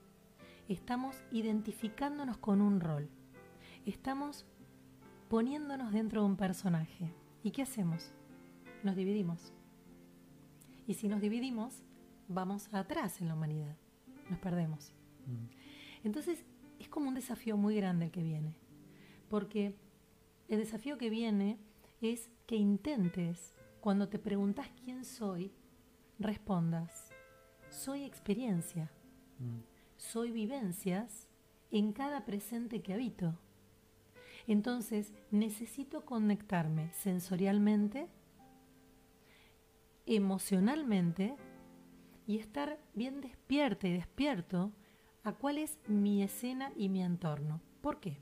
[0.66, 3.08] Estamos identificándonos con un rol.
[3.86, 4.44] Estamos
[5.28, 7.14] poniéndonos dentro de un personaje.
[7.44, 8.12] ¿Y qué hacemos?
[8.82, 9.52] Nos dividimos.
[10.88, 11.84] Y si nos dividimos,
[12.26, 13.76] vamos atrás en la humanidad.
[14.28, 14.99] Nos perdemos.
[15.26, 16.04] Mm.
[16.04, 16.44] Entonces,
[16.78, 18.56] es como un desafío muy grande el que viene.
[19.28, 19.74] Porque
[20.48, 21.58] el desafío que viene
[22.00, 25.52] es que intentes, cuando te preguntas quién soy,
[26.18, 27.10] respondas,
[27.70, 28.90] soy experiencia,
[29.38, 29.60] Mm.
[29.96, 31.28] soy vivencias
[31.70, 33.38] en cada presente que habito.
[34.46, 38.08] Entonces necesito conectarme sensorialmente,
[40.06, 41.36] emocionalmente
[42.26, 44.72] y estar bien despierta y despierto
[45.24, 47.60] a cuál es mi escena y mi entorno.
[47.80, 48.18] ¿Por qué?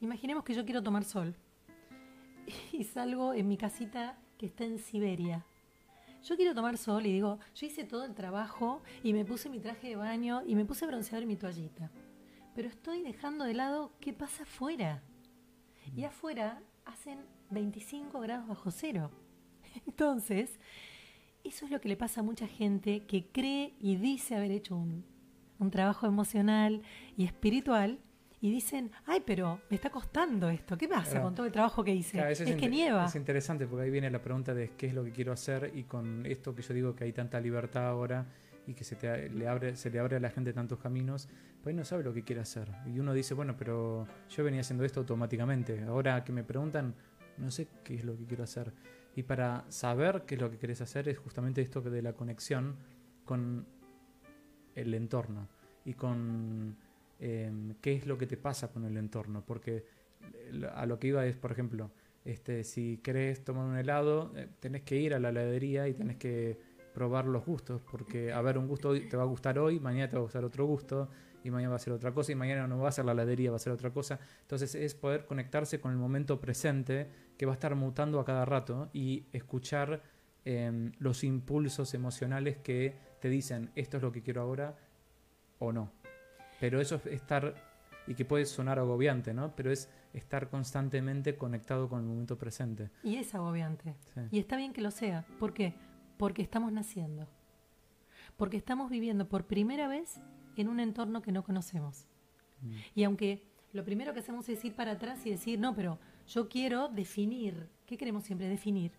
[0.00, 1.34] Imaginemos que yo quiero tomar sol
[2.72, 5.44] y salgo en mi casita que está en Siberia.
[6.22, 9.58] Yo quiero tomar sol y digo, yo hice todo el trabajo y me puse mi
[9.58, 11.90] traje de baño y me puse bronceador y mi toallita.
[12.54, 15.02] Pero estoy dejando de lado qué pasa afuera.
[15.96, 19.10] Y afuera hacen 25 grados bajo cero.
[19.86, 20.58] Entonces,
[21.42, 24.76] eso es lo que le pasa a mucha gente que cree y dice haber hecho
[24.76, 25.04] un,
[25.60, 26.82] un trabajo emocional
[27.16, 28.00] y espiritual
[28.40, 31.24] y dicen, ay, pero me está costando esto, ¿qué pasa Claro.
[31.26, 32.12] con todo el trabajo que hice?
[32.12, 33.04] Claro, eso es que nieva.
[33.04, 35.84] Es interesante porque ahí viene la pregunta de qué es lo que quiero hacer y
[35.84, 38.26] con esto que yo digo que hay tanta libertad ahora
[38.66, 41.28] y que se, te, le abre, se le abre a la gente tantos caminos,
[41.62, 42.70] pues no sabe lo que quiere hacer.
[42.86, 45.82] Y uno dice, bueno, pero yo venía haciendo esto automáticamente.
[45.82, 46.94] Ahora que me preguntan,
[47.36, 48.72] no sé qué es lo que quiero hacer.
[49.16, 52.76] Y para saber qué es lo que querés hacer es justamente esto de la conexión
[53.24, 53.66] con
[54.74, 55.48] el entorno
[55.84, 56.76] y con
[57.18, 59.42] eh, qué es lo que te pasa con el entorno.
[59.46, 59.84] Porque
[60.34, 61.90] eh, a lo que iba es, por ejemplo,
[62.24, 66.16] este, si querés tomar un helado, eh, tenés que ir a la heladería y tenés
[66.16, 66.58] que
[66.94, 70.16] probar los gustos, porque a ver, un gusto te va a gustar hoy, mañana te
[70.16, 71.08] va a gustar otro gusto,
[71.42, 73.50] y mañana va a ser otra cosa, y mañana no va a ser la heladería,
[73.50, 74.18] va a ser otra cosa.
[74.42, 78.44] Entonces es poder conectarse con el momento presente, que va a estar mutando a cada
[78.44, 80.02] rato, y escuchar
[80.44, 84.76] em, los impulsos emocionales que te dicen, esto es lo que quiero ahora,
[85.58, 85.90] o no.
[86.58, 87.54] Pero eso es estar,
[88.06, 89.54] y que puede sonar agobiante, ¿no?
[89.54, 92.90] Pero es estar constantemente conectado con el momento presente.
[93.02, 93.94] Y es agobiante.
[94.14, 94.20] Sí.
[94.32, 95.24] Y está bien que lo sea.
[95.38, 95.74] ¿Por qué?
[96.16, 97.28] Porque estamos naciendo.
[98.36, 100.20] Porque estamos viviendo por primera vez
[100.56, 102.06] en un entorno que no conocemos.
[102.62, 102.74] Mm.
[102.94, 106.48] Y aunque lo primero que hacemos es ir para atrás y decir, no, pero yo
[106.48, 107.68] quiero definir.
[107.86, 108.48] ¿Qué queremos siempre?
[108.48, 108.92] Definir.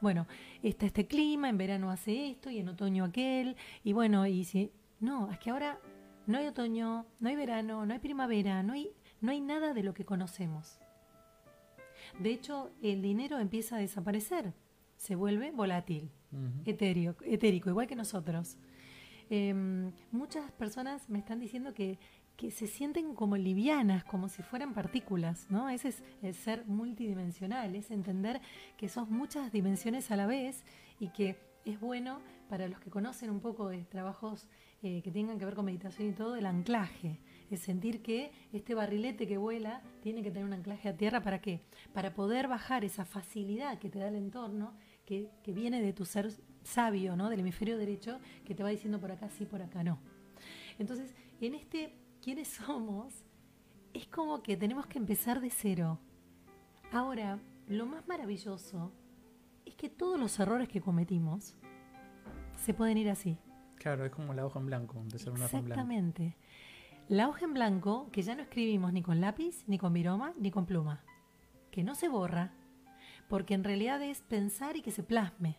[0.00, 0.26] Bueno,
[0.62, 3.56] está este clima, en verano hace esto y en otoño aquel.
[3.84, 4.70] Y bueno, y si...
[5.00, 5.78] No, es que ahora
[6.26, 9.82] no hay otoño, no hay verano, no hay primavera, no hay, no hay nada de
[9.82, 10.78] lo que conocemos.
[12.18, 14.54] De hecho, el dinero empieza a desaparecer,
[14.96, 16.10] se vuelve volátil,
[16.64, 18.56] etéreo, etérico, igual que nosotros.
[19.30, 21.98] Em, muchas personas me están diciendo que,
[22.38, 25.68] que, se sienten como livianas, como si fueran partículas, ¿no?
[25.68, 28.40] Ese es el ser multidimensional, es entender
[28.76, 30.64] que sos muchas dimensiones a la vez
[31.00, 34.46] y que es bueno para los que conocen un poco de trabajos
[34.82, 37.18] eh, que tengan que ver con meditación y todo, el anclaje.
[37.50, 41.20] Es sentir que este barrilete que vuela tiene que tener un anclaje a tierra.
[41.20, 41.60] ¿Para qué?
[41.92, 44.74] Para poder bajar esa facilidad que te da el entorno,
[45.04, 46.30] que, que viene de tu ser
[46.62, 47.30] sabio, ¿no?
[47.30, 49.98] Del hemisferio derecho, que te va diciendo por acá sí, por acá no.
[50.78, 53.24] Entonces, en este quiénes somos,
[53.94, 55.98] es como que tenemos que empezar de cero.
[56.92, 57.38] Ahora,
[57.68, 58.92] lo más maravilloso
[59.64, 61.56] es que todos los errores que cometimos
[62.58, 63.38] se pueden ir así.
[63.76, 65.80] Claro, es como la hoja en blanco, empezar una hoja en blanco.
[65.80, 66.36] Exactamente.
[67.08, 70.50] La hoja en blanco que ya no escribimos ni con lápiz, ni con viroma, ni
[70.50, 71.02] con pluma.
[71.70, 72.52] Que no se borra,
[73.30, 75.56] porque en realidad es pensar y que se plasme.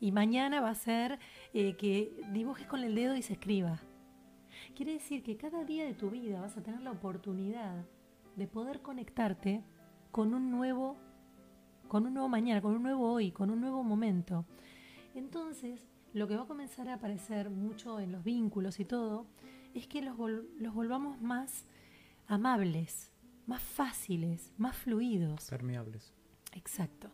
[0.00, 1.18] Y mañana va a ser
[1.52, 3.82] eh, que dibujes con el dedo y se escriba.
[4.78, 7.84] Quiere decir que cada día de tu vida vas a tener la oportunidad
[8.36, 9.64] de poder conectarte
[10.12, 10.96] con un nuevo,
[11.88, 14.46] con un nuevo mañana, con un nuevo hoy, con un nuevo momento.
[15.16, 19.26] Entonces, lo que va a comenzar a aparecer mucho en los vínculos y todo,
[19.74, 20.16] es que los,
[20.60, 21.64] los volvamos más
[22.28, 23.10] amables,
[23.48, 25.50] más fáciles, más fluidos.
[25.50, 26.14] Permeables.
[26.52, 27.10] Exacto.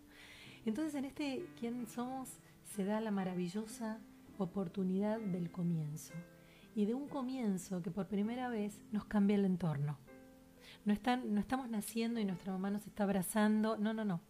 [0.67, 2.29] Entonces en este ¿Quién somos?
[2.63, 4.01] se da la maravillosa
[4.37, 6.13] oportunidad del comienzo.
[6.75, 9.99] Y de un comienzo que por primera vez nos cambia el entorno.
[10.85, 13.77] No, están, no estamos naciendo y nuestra mamá nos está abrazando.
[13.77, 14.21] No, no, no.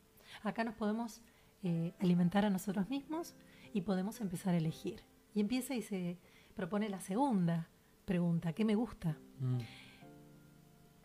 [0.43, 1.23] Acá nos podemos
[1.63, 3.35] eh, alimentar a nosotros mismos
[3.73, 5.03] y podemos empezar a elegir.
[5.35, 6.19] Y empieza y se
[6.55, 7.69] propone la segunda
[8.05, 9.17] pregunta, ¿qué me gusta?
[9.41, 9.59] Mm.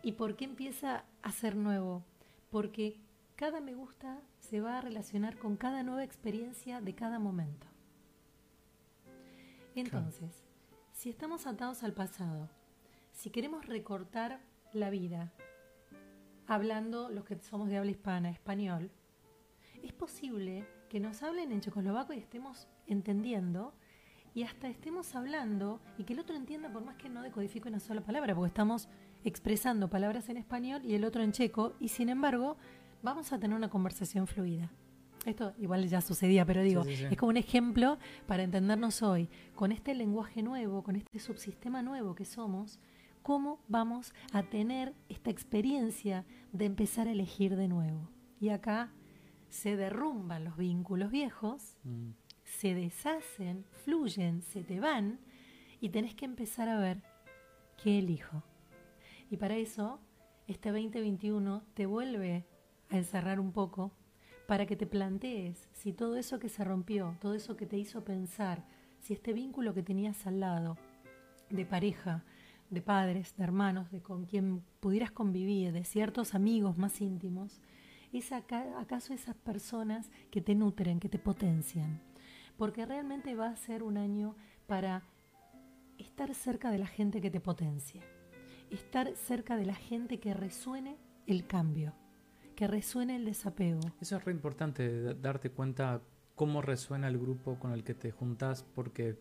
[0.04, 2.04] ¿Y por qué empieza a ser nuevo?
[2.50, 3.00] Porque
[3.36, 7.68] cada me gusta se va a relacionar con cada nueva experiencia de cada momento.
[9.76, 10.44] Entonces,
[11.00, 12.50] si estamos atados al pasado,
[13.14, 14.42] si queremos recortar
[14.74, 15.32] la vida,
[16.46, 18.92] hablando los que somos de habla hispana, español,
[19.82, 23.74] es posible que nos hablen en checoslovaco y estemos entendiendo
[24.36, 27.80] y hasta estemos hablando y que el otro entienda por más que no decodifique una
[27.80, 28.90] sola palabra, porque estamos
[29.24, 32.58] expresando palabras en español y el otro en checo y sin embargo
[33.04, 34.70] vamos a tener una conversación fluida.
[35.26, 39.94] Esto igual ya sucedía, pero digo, es como un ejemplo para entendernos hoy, con este
[39.94, 42.80] lenguaje nuevo, con este subsistema nuevo que somos,
[43.22, 48.10] cómo vamos a tener esta experiencia de empezar a elegir de nuevo.
[48.40, 48.92] Y acá
[49.50, 52.12] se derrumban los vínculos viejos, mm.
[52.44, 55.20] se deshacen, fluyen, se te van
[55.82, 57.04] y tenés que empezar a ver
[57.82, 58.44] qué elijo.
[59.30, 60.00] Y para eso,
[60.48, 62.46] este 2021 te vuelve
[62.90, 63.92] a encerrar un poco
[64.50, 68.04] para que te plantees si todo eso que se rompió, todo eso que te hizo
[68.04, 68.66] pensar,
[69.00, 70.76] si este vínculo que tenías al lado,
[71.52, 72.24] de pareja,
[72.72, 77.62] de padres, de hermanos, de con quien pudieras convivir, de ciertos amigos más íntimos,
[78.12, 82.02] ¿Es acaso esas personas que te nutren, que te potencian?
[82.58, 84.36] Porque realmente va a ser un año
[84.66, 85.04] para
[86.00, 88.02] estar cerca de la gente que te potencie,
[88.72, 91.94] estar cerca de la gente que resuene el cambio,
[92.60, 93.80] que resuene el desapego.
[94.02, 96.02] Eso es re importante, darte cuenta
[96.36, 99.18] cómo resuena el grupo con el que te juntas, porque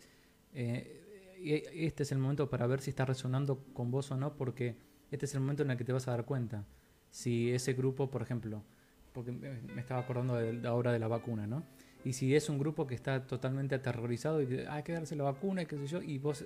[0.55, 4.77] eh, este es el momento para ver si está resonando con vos o no, porque
[5.12, 6.64] este es el momento en el que te vas a dar cuenta.
[7.12, 8.64] Si ese grupo, por ejemplo,
[9.12, 11.62] porque me estaba acordando de ahora de la vacuna, ¿no?
[12.05, 15.22] Y si es un grupo que está totalmente aterrorizado y que hay que darse la
[15.22, 16.44] vacuna y qué sé yo, y vos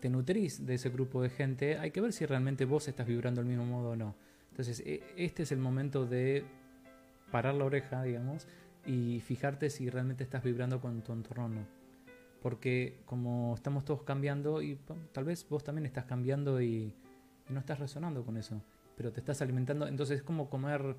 [0.00, 3.40] te nutrís de ese grupo de gente, hay que ver si realmente vos estás vibrando
[3.40, 4.25] del mismo modo o no.
[4.56, 6.42] Entonces, e, este es el momento de
[7.30, 8.48] parar la oreja, digamos,
[8.86, 11.66] y fijarte si realmente estás vibrando con tu entorno o no.
[12.40, 14.78] Porque como estamos todos cambiando, y
[15.12, 16.94] tal vez vos también estás cambiando y
[17.50, 18.62] no estás resonando con eso,
[18.96, 20.96] pero te estás alimentando, entonces es como comer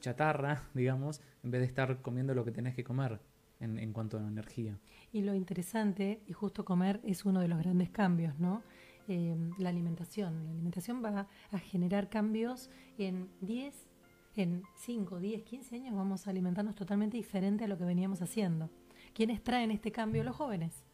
[0.00, 3.20] chatarra, digamos, en vez de estar comiendo lo que tenés que comer
[3.60, 4.76] en, en cuanto a energía.
[5.12, 8.64] Y lo interesante, y justo comer es uno de los grandes cambios, ¿no?
[9.10, 10.44] Eh, la alimentación.
[10.44, 12.68] La alimentación va a generar cambios
[12.98, 13.88] en 10,
[14.36, 18.68] en 5, 10, 15 años vamos a alimentarnos totalmente diferente a lo que veníamos haciendo.
[19.14, 20.22] ¿Quiénes traen este cambio?
[20.24, 20.84] Los jóvenes.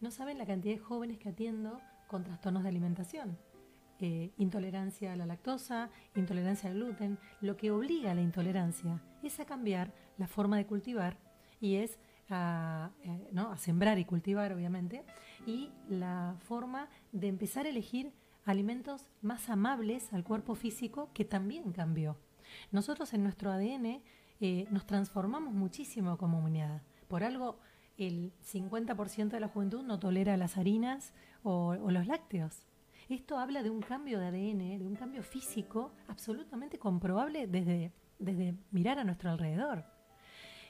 [0.00, 3.38] No saben la cantidad de jóvenes que atiendo con trastornos de alimentación.
[4.00, 7.18] eh, intolerancia a la lactosa, intolerancia al gluten.
[7.40, 11.16] Lo que obliga a la intolerancia es a cambiar la forma de cultivar
[11.60, 11.98] y es
[12.30, 13.52] eh, ¿no?
[13.52, 15.04] a sembrar y cultivar, obviamente,
[15.46, 18.12] y la forma de empezar a elegir
[18.44, 22.16] alimentos más amables al cuerpo físico que también cambió.
[22.72, 24.02] Nosotros en nuestro ADN
[24.40, 26.82] eh, nos transformamos muchísimo como humanidad.
[27.08, 27.58] Por algo,
[27.96, 32.66] el 50% de la juventud no tolera las harinas o, o los lácteos.
[33.08, 38.54] Esto habla de un cambio de ADN, de un cambio físico absolutamente comprobable desde, desde
[38.70, 39.84] mirar a nuestro alrededor.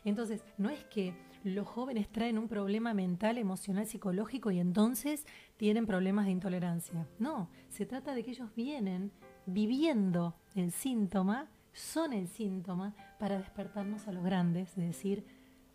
[0.04, 5.26] Entonces, no es que los jóvenes traen un problema mental, emocional, psicológico y entonces
[5.58, 7.06] tienen problemas de intolerancia.
[7.18, 9.12] No, se trata de que ellos vienen
[9.46, 15.26] viviendo el síntoma, son el síntoma para despertarnos a los grandes, de decir,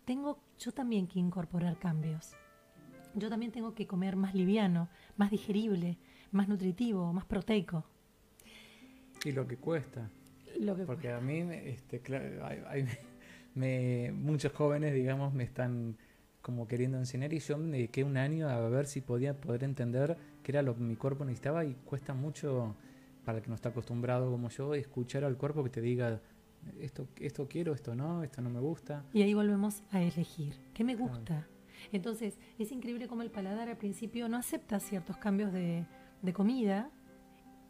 [0.04, 2.32] tengo yo también que incorporar cambios.
[3.14, 5.98] Yo también tengo que comer más liviano, más digerible,
[6.32, 7.84] más nutritivo, más proteico.
[9.24, 10.10] Y lo que cuesta.
[10.58, 12.86] Lo que Porque a mí, este, claro, hay, hay-
[13.54, 15.96] me, muchos jóvenes, digamos, me están
[16.42, 20.16] como queriendo enseñar y yo me dediqué un año a ver si podía poder entender
[20.42, 22.74] qué era lo que mi cuerpo necesitaba y cuesta mucho
[23.24, 26.20] para el que no está acostumbrado como yo escuchar al cuerpo que te diga
[26.78, 29.04] esto, esto quiero, esto no, esto no me gusta.
[29.12, 30.54] Y ahí volvemos a elegir.
[30.74, 31.46] ¿Qué me gusta?
[31.92, 35.86] Entonces, es increíble cómo el paladar al principio no acepta ciertos cambios de,
[36.22, 36.90] de comida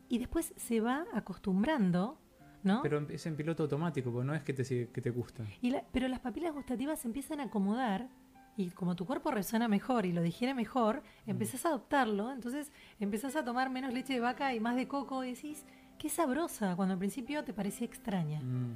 [0.08, 2.18] y después se va acostumbrando,
[2.62, 2.82] ¿no?
[2.82, 5.44] Pero es en piloto automático, porque no es que te, que te gusta.
[5.62, 8.08] Y la- pero las papilas gustativas se empiezan a acomodar
[8.56, 13.36] y como tu cuerpo resuena mejor y lo digiere mejor, empezás a adoptarlo, entonces empezás
[13.36, 15.64] a tomar menos leche de vaca y más de coco y decís,
[15.98, 18.40] qué sabrosa, cuando al principio te parecía extraña.
[18.40, 18.74] Mm,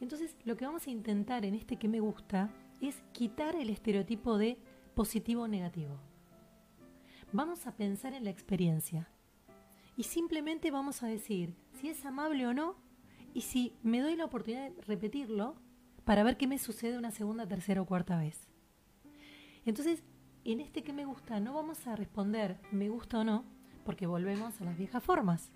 [0.00, 4.36] Entonces, lo que vamos a intentar en este que me gusta es quitar el estereotipo
[4.38, 4.58] de
[4.94, 5.96] positivo o negativo.
[7.32, 9.08] Vamos a pensar en la experiencia
[9.96, 12.76] y simplemente vamos a decir si es amable o no
[13.34, 15.56] y si me doy la oportunidad de repetirlo
[16.04, 18.48] para ver qué me sucede una segunda, tercera o cuarta vez.
[19.64, 20.02] Entonces,
[20.44, 23.44] en este que me gusta no vamos a responder me gusta o no,
[23.84, 25.52] porque volvemos a las viejas formas.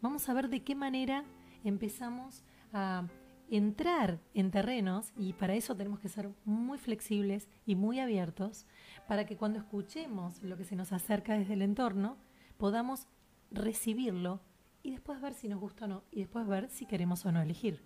[0.00, 1.24] Vamos a ver de qué manera
[1.64, 3.06] empezamos a
[3.50, 8.66] entrar en terrenos y para eso tenemos que ser muy flexibles y muy abiertos
[9.06, 12.18] para que cuando escuchemos lo que se nos acerca desde el entorno
[12.58, 13.08] podamos
[13.50, 14.42] recibirlo
[14.82, 17.40] y después ver si nos gusta o no y después ver si queremos o no
[17.40, 17.82] elegir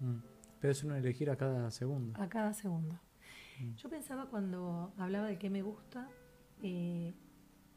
[0.00, 0.16] mm.
[0.60, 2.20] Pero es uno elegir a cada segundo.
[2.20, 3.00] a cada segundo.
[3.60, 3.74] Mm.
[3.76, 6.08] Yo pensaba cuando hablaba de qué me gusta,
[6.62, 7.14] eh,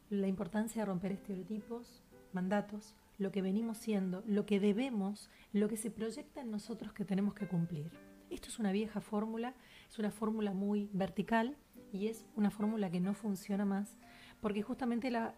[0.09, 2.03] la importancia de romper estereotipos,
[2.33, 7.05] mandatos, lo que venimos siendo, lo que debemos, lo que se proyecta en nosotros que
[7.05, 7.91] tenemos que cumplir.
[8.29, 9.53] Esto es una vieja fórmula,
[9.89, 11.55] es una fórmula muy vertical
[11.91, 13.97] y es una fórmula que no funciona más,
[14.41, 15.35] porque justamente la,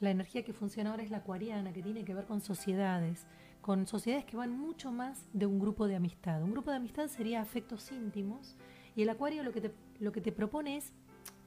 [0.00, 3.26] la energía que funciona ahora es la acuariana, que tiene que ver con sociedades,
[3.60, 6.42] con sociedades que van mucho más de un grupo de amistad.
[6.42, 8.56] Un grupo de amistad sería afectos íntimos
[8.94, 10.92] y el acuario lo que te, lo que te propone es,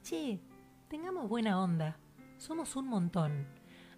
[0.02, 0.40] che,
[0.88, 1.98] tengamos buena onda,
[2.36, 3.46] somos un montón.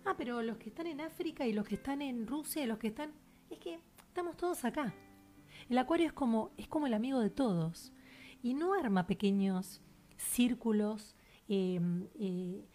[0.05, 2.79] Ah, pero los que están en África y los que están en Rusia y los
[2.79, 3.13] que están...
[3.51, 4.95] Es que estamos todos acá.
[5.69, 7.93] El acuario es como, es como el amigo de todos
[8.43, 9.81] y no arma pequeños
[10.17, 11.17] círculos
[11.49, 11.81] eh,
[12.17, 12.69] eh,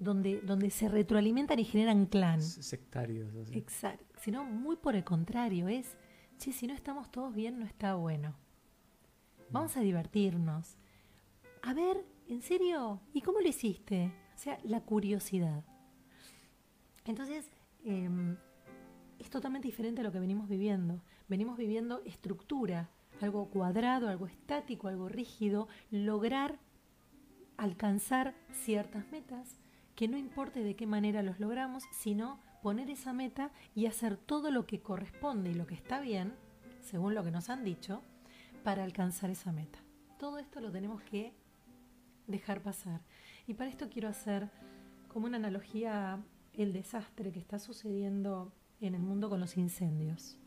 [0.00, 2.42] donde, donde se retroalimentan y generan clan.
[2.42, 3.32] Sectarios.
[3.36, 3.56] así.
[3.56, 4.04] Exacto.
[4.20, 5.96] Sino muy por el contrario, es,
[6.38, 8.34] che, si no estamos todos bien, no está bueno.
[9.50, 10.78] Vamos a divertirnos.
[11.62, 13.00] A ver, ¿en serio?
[13.12, 14.12] ¿Y cómo lo hiciste?
[14.34, 15.64] O sea, la curiosidad.
[17.04, 17.50] Entonces,
[17.84, 18.36] em,
[19.18, 21.02] es totalmente diferente a lo que venimos viviendo.
[21.28, 22.88] Venimos viviendo estructura,
[23.20, 26.58] algo cuadrado, algo estático, algo rígido, lograr
[27.58, 29.60] alcanzar ciertas metas,
[30.00, 34.50] que no importe de qué manera los logramos, sino poner esa meta y hacer todo
[34.50, 36.32] lo que corresponde y lo que está bien,
[36.80, 38.00] según lo que nos han dicho,
[38.64, 39.78] para alcanzar esa meta.
[40.18, 41.34] Todo esto lo tenemos que
[42.26, 43.02] dejar pasar.
[43.46, 44.48] Y para esto quiero hacer
[45.08, 46.18] como una analogía
[46.54, 50.38] el desastre que está sucediendo en el mundo con los incendios.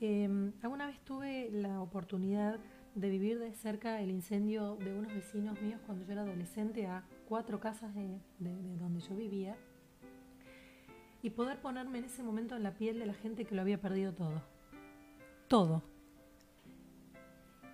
[0.00, 2.60] Eh, alguna vez tuve la oportunidad
[2.94, 7.02] de vivir de cerca el incendio de unos vecinos míos cuando yo era adolescente a
[7.28, 9.56] cuatro casas de, de- de donde yo vivía
[11.22, 13.80] y poder ponerme en ese momento en la piel de la gente que lo había
[13.80, 14.42] perdido todo.
[15.48, 15.82] Todo.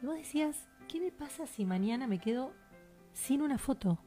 [0.02, 2.52] Y vos decías, ¿qué me pasa si mañana me quedo
[3.12, 3.98] sin una foto?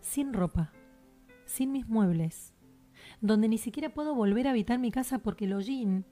[0.00, 0.72] Sin ropa,
[1.44, 2.52] sin mis muebles,
[3.20, 6.04] donde ni siquiera puedo volver a habitar mi casa porque el hollín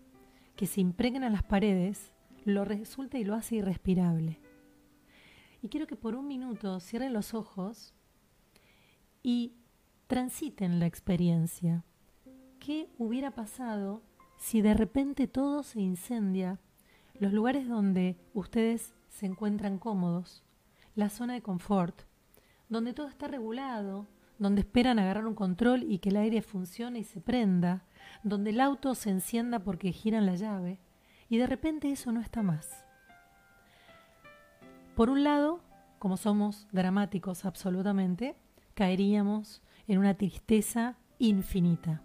[0.57, 2.12] que se impregna en las paredes
[2.45, 4.39] lo resulta y lo hace irrespirable.
[5.62, 7.95] Y quiero que por un minuto cierren los ojos
[9.25, 9.57] y
[10.07, 11.85] transiten la experiencia.
[12.64, 14.03] ¿qué hubiera pasado
[14.39, 16.61] si de repente todo se incendia?
[17.20, 20.43] Los lugares donde ustedes se encuentran cómodos,
[20.95, 22.03] la zona de confort,
[22.70, 24.07] donde todo está regulado,
[24.39, 27.85] donde esperan agarrar un control y que el aire funcione y se prenda,
[28.22, 30.81] donde el auto se encienda porque giran la llave,
[31.29, 32.87] y de repente eso no está más.
[34.97, 35.61] Por un lado,
[35.99, 38.37] como somos dramáticos absolutamente,
[38.75, 42.03] caeríamos en una tristeza infinita.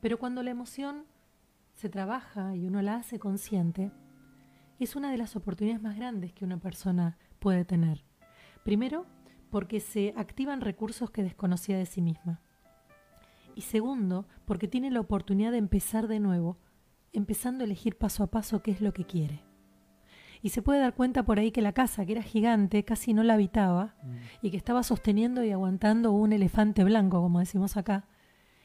[0.00, 1.04] Pero cuando la emoción
[1.74, 3.92] se trabaja y uno la hace consciente,
[4.78, 8.04] es una de las oportunidades más grandes que una persona puede tener.
[8.64, 9.06] Primero,
[9.50, 12.40] porque se activan recursos que desconocía de sí misma.
[13.54, 16.58] Y segundo, porque tiene la oportunidad de empezar de nuevo,
[17.12, 19.47] empezando a elegir paso a paso qué es lo que quiere.
[20.42, 23.22] Y se puede dar cuenta por ahí que la casa, que era gigante, casi no
[23.24, 24.16] la habitaba Mm.
[24.42, 28.06] y que estaba sosteniendo y aguantando un elefante blanco, como decimos acá,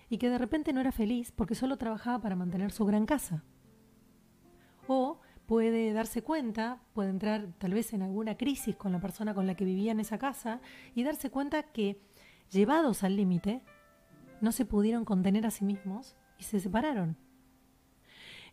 [0.09, 3.43] y que de repente no era feliz porque solo trabajaba para mantener su gran casa.
[4.87, 9.47] O puede darse cuenta, puede entrar tal vez en alguna crisis con la persona con
[9.47, 10.61] la que vivía en esa casa
[10.93, 11.99] y darse cuenta que,
[12.51, 13.61] llevados al límite,
[14.41, 17.17] no se pudieron contener a sí mismos y se separaron.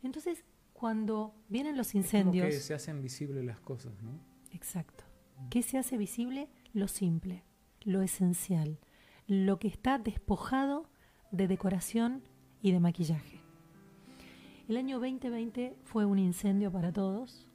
[0.02, 0.44] Entonces,
[0.80, 2.46] cuando vienen los Es como incendios...
[2.46, 4.18] que se hacen visibles las cosas, ¿no?
[4.50, 5.04] Exacto.
[5.50, 6.48] ¿Qué se hace visible?
[6.72, 7.44] Lo simple,
[7.82, 8.78] lo esencial,
[9.26, 10.88] lo que está despojado
[11.32, 12.22] de decoración
[12.62, 13.42] y de maquillaje.
[14.68, 17.46] El año 2020 fue un incendio para todos,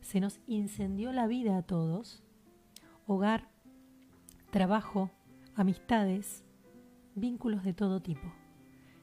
[0.00, 2.22] se nos incendió la vida a todos,
[3.06, 3.50] hogar,
[4.50, 5.10] trabajo,
[5.54, 6.46] amistades,
[7.14, 8.32] vínculos de todo tipo.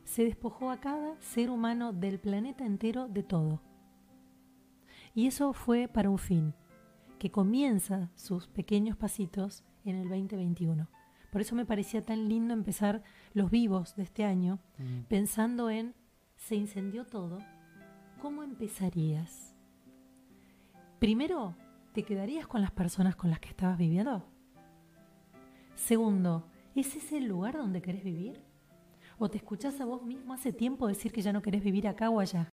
[0.08, 3.62] Se despojó a cada ser humano del planeta entero de todo.
[5.14, 6.54] Y eso fue para un fin,
[7.20, 10.88] que comienza sus pequeños pasitos en el 2021.
[11.30, 13.04] Por eso me parecía tan lindo empezar
[13.34, 15.02] los vivos de este año Mm.
[15.10, 15.94] pensando en,
[16.38, 17.40] se incendió todo,
[18.22, 19.58] ¿cómo empezarías?
[21.00, 21.54] Primero,
[21.94, 24.24] ¿te quedarías con las personas con las que estabas viviendo?
[25.76, 28.47] Segundo, ¿es ese el lugar donde querés vivir?
[29.20, 32.10] ¿O te escuchás a vos mismo hace tiempo decir que ya no querés vivir acá
[32.10, 32.52] o allá?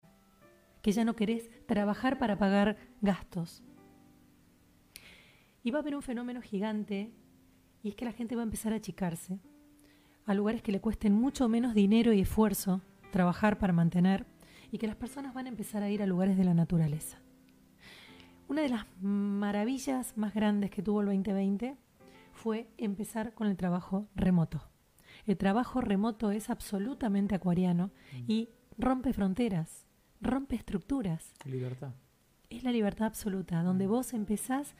[0.81, 3.63] Que ya no querés trabajar para pagar gastos.
[5.63, 7.11] Y va a haber un fenómeno gigante
[7.83, 9.39] y es que la gente va a empezar a achicarse
[10.25, 14.25] a lugares que le cuesten mucho menos dinero y esfuerzo trabajar para mantener
[14.71, 17.19] y que las personas van a empezar a ir a lugares de la naturaleza.
[18.47, 21.77] Una de las maravillas más grandes que tuvo el 2020
[22.33, 24.74] fue empezar con el trabajo remoto.
[25.25, 27.91] El trabajo remoto es absolutamente acuariano
[28.27, 29.85] y rompe fronteras,
[30.21, 31.33] rompe estructuras.
[31.45, 31.93] Libertad.
[32.49, 34.75] Es la libertad absoluta, donde vos empezás,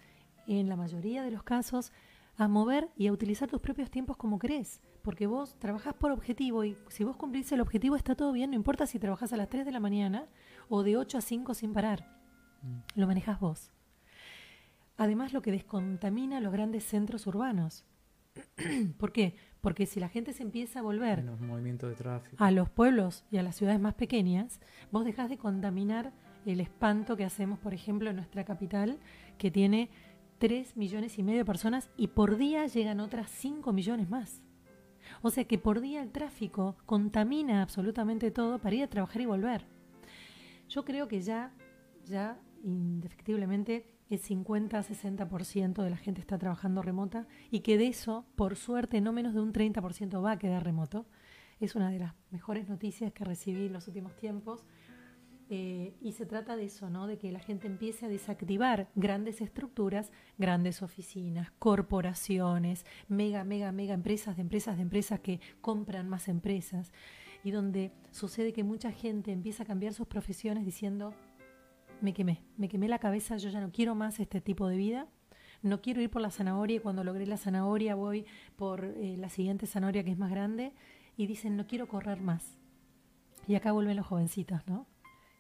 [0.48, 1.92] en la mayoría de los casos,
[2.38, 4.82] a mover y a utilizar tus propios tiempos como querés.
[5.02, 8.56] Porque vos trabajás por objetivo y si vos cumplís el objetivo está todo bien, no
[8.56, 10.28] importa si trabajás a las 3 de la mañana
[10.70, 12.08] o de 8 a 5 sin parar.
[12.62, 13.00] Mm.
[13.00, 13.72] Lo manejás vos.
[14.98, 17.86] Además, lo que descontamina los grandes centros urbanos.
[18.98, 19.36] ¿Por qué?
[19.66, 22.36] Porque si la gente se empieza a volver de tráfico.
[22.38, 24.60] a los pueblos y a las ciudades más pequeñas,
[24.92, 26.14] vos dejás de contaminar
[26.46, 29.00] el espanto que hacemos, por ejemplo, en nuestra capital,
[29.40, 29.90] que tiene
[30.38, 34.44] 3 millones y medio de personas y por día llegan otras 5 millones más.
[35.24, 39.26] O sea que por día el tráfico contamina absolutamente todo para ir a trabajar y
[39.26, 39.66] volver.
[40.70, 41.52] Yo creo que ya,
[42.06, 48.56] ya indefectiblemente, el 50-60% de la gente está trabajando remota y que de eso, por
[48.56, 51.06] suerte, no menos de un 30% va a quedar remoto.
[51.60, 54.66] Es una de las mejores noticias que recibí en los últimos tiempos.
[55.48, 57.06] Eh, y se trata de eso, ¿no?
[57.06, 63.94] De que la gente empiece a desactivar grandes estructuras, grandes oficinas, corporaciones, mega, mega, mega
[63.94, 66.92] empresas de empresas de empresas que compran más empresas.
[67.44, 71.14] Y donde sucede que mucha gente empieza a cambiar sus profesiones diciendo,
[72.02, 75.08] me quemé, me quemé la cabeza, yo ya no quiero más este tipo de vida.
[75.62, 78.26] No quiero ir por la zanahoria y cuando logré la zanahoria voy
[78.56, 80.74] por eh, la siguiente zanahoria que es más grande
[81.18, 82.58] y dicen no quiero correr más.
[83.48, 84.88] Y acá vuelven los jovencitos, ¿no?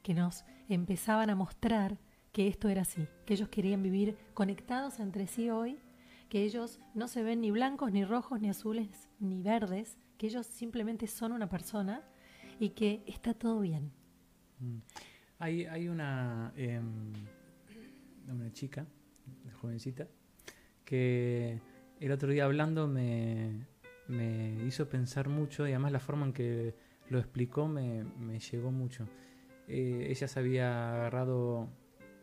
[0.03, 1.99] Que nos empezaban a mostrar
[2.31, 5.79] que esto era así, que ellos querían vivir conectados entre sí hoy,
[6.29, 10.45] que ellos no se ven ni blancos, ni rojos, ni azules, ni verdes, que ellos
[10.45, 12.03] simplemente son una persona
[12.59, 13.91] y que está todo bien.
[14.59, 14.79] Mm.
[15.39, 17.13] Hay, hay una, em,
[18.27, 18.85] una chica,
[19.61, 20.07] jovencita,
[20.85, 21.59] que
[21.99, 23.65] el otro día hablando me,
[24.07, 26.75] me hizo pensar mucho y además la forma en que
[27.09, 29.07] lo explicó me, me llegó mucho.
[29.67, 31.69] Eh, ella se había agarrado,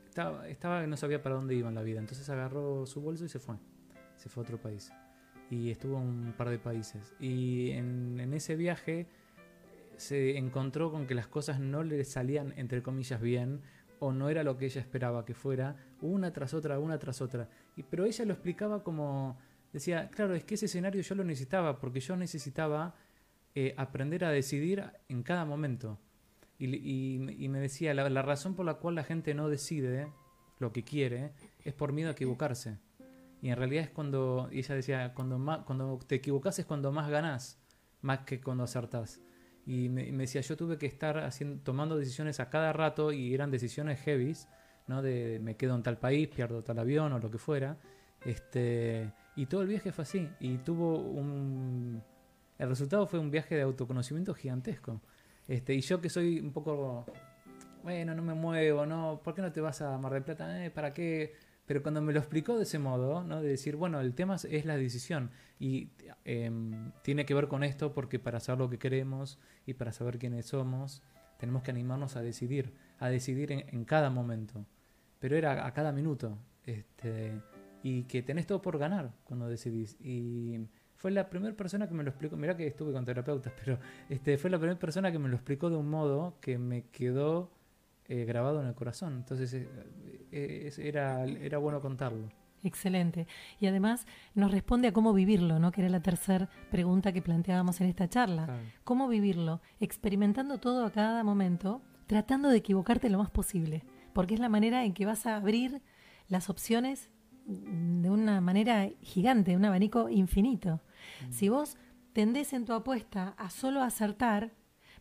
[0.07, 3.29] estaba, estaba, no sabía para dónde iba en la vida, entonces agarró su bolso y
[3.29, 3.57] se fue,
[4.17, 4.93] se fue a otro país.
[5.51, 7.15] Y estuvo en un par de países.
[7.21, 9.07] Y en, en ese viaje
[10.03, 13.63] se encontró con que las cosas no le salían, entre comillas, bien,
[14.01, 17.49] o no era lo que ella esperaba que fuera, una tras otra, una tras otra.
[17.77, 19.39] Y, pero ella lo explicaba como,
[19.73, 22.97] decía, claro, es que ese escenario yo lo necesitaba, porque yo necesitaba
[23.55, 26.01] eh, aprender a decidir en cada momento.
[26.59, 30.13] Y, me decía, la, razón por la cual la gente no decide
[30.61, 31.33] lo que quiere
[31.65, 32.79] es por miedo a equivocarse.
[33.41, 36.93] Y en realidad es cuando, y ella decía, cuando, más, cuando te equivocas es cuando
[36.93, 37.61] más ganás,
[38.01, 39.21] más que cuando acertás.
[39.65, 43.51] Y me, decía, yo tuve que estar haciendo, tomando decisiones a cada rato y eran
[43.51, 44.49] decisiones heavies,
[44.89, 45.03] ¿no?
[45.03, 47.77] De me quedo en tal país, pierdo tal avión o lo que fuera.
[48.25, 50.29] Este, y todo el viaje fue así.
[50.41, 52.03] Y tuvo un...
[52.59, 55.01] El resultado fue un viaje de autoconocimiento gigantesco.
[55.49, 57.07] Este, y yo que soy un poco...
[57.83, 59.21] Bueno, no me muevo, ¿no?
[59.23, 60.65] ¿Por qué no te vas a Mar del Plata?
[60.65, 61.35] Eh, ¿Para qué?
[61.67, 63.41] Pero cuando me lo explicó de ese modo, ¿no?
[63.41, 65.91] de decir, bueno, el tema es la decisión y
[66.25, 70.19] em, tiene que ver con esto porque para saber lo que queremos y para saber
[70.19, 71.03] quiénes somos,
[71.39, 74.67] tenemos que animarnos a decidir, a decidir en, cada momento.
[75.19, 76.39] Pero era a cada minuto.
[76.65, 77.41] Este,
[77.83, 79.97] y que tenés todo por ganar cuando decidís.
[80.01, 82.37] Y fue la primera persona que me lo explicó.
[82.37, 85.69] Mirá que estuve con terapeutas, pero este, fue la primera persona que me lo explicó
[85.69, 87.51] de un modo que me quedó
[88.09, 89.15] eh, grabado en el corazón.
[89.15, 89.69] Entonces eh,
[90.33, 92.29] eh, era, era bueno contarlo.
[92.65, 93.27] Excelente.
[93.59, 95.73] Y además nos responde a cómo vivirlo, ¿no?
[95.73, 98.61] Que era la tercera pregunta que planteábamos en esta charla.
[98.85, 99.61] ¿Cómo vivirlo?
[99.81, 103.83] Experimentando todo a cada momento, tratando de equivocarte lo más posible,
[104.13, 105.83] porque es la manera en que vas a abrir
[106.29, 107.11] las opciones
[107.47, 110.81] de una manera gigante, un abanico infinito.
[111.29, 111.33] Mm.
[111.33, 111.77] Si vos
[112.13, 114.53] tendés en tu apuesta a solo acertar,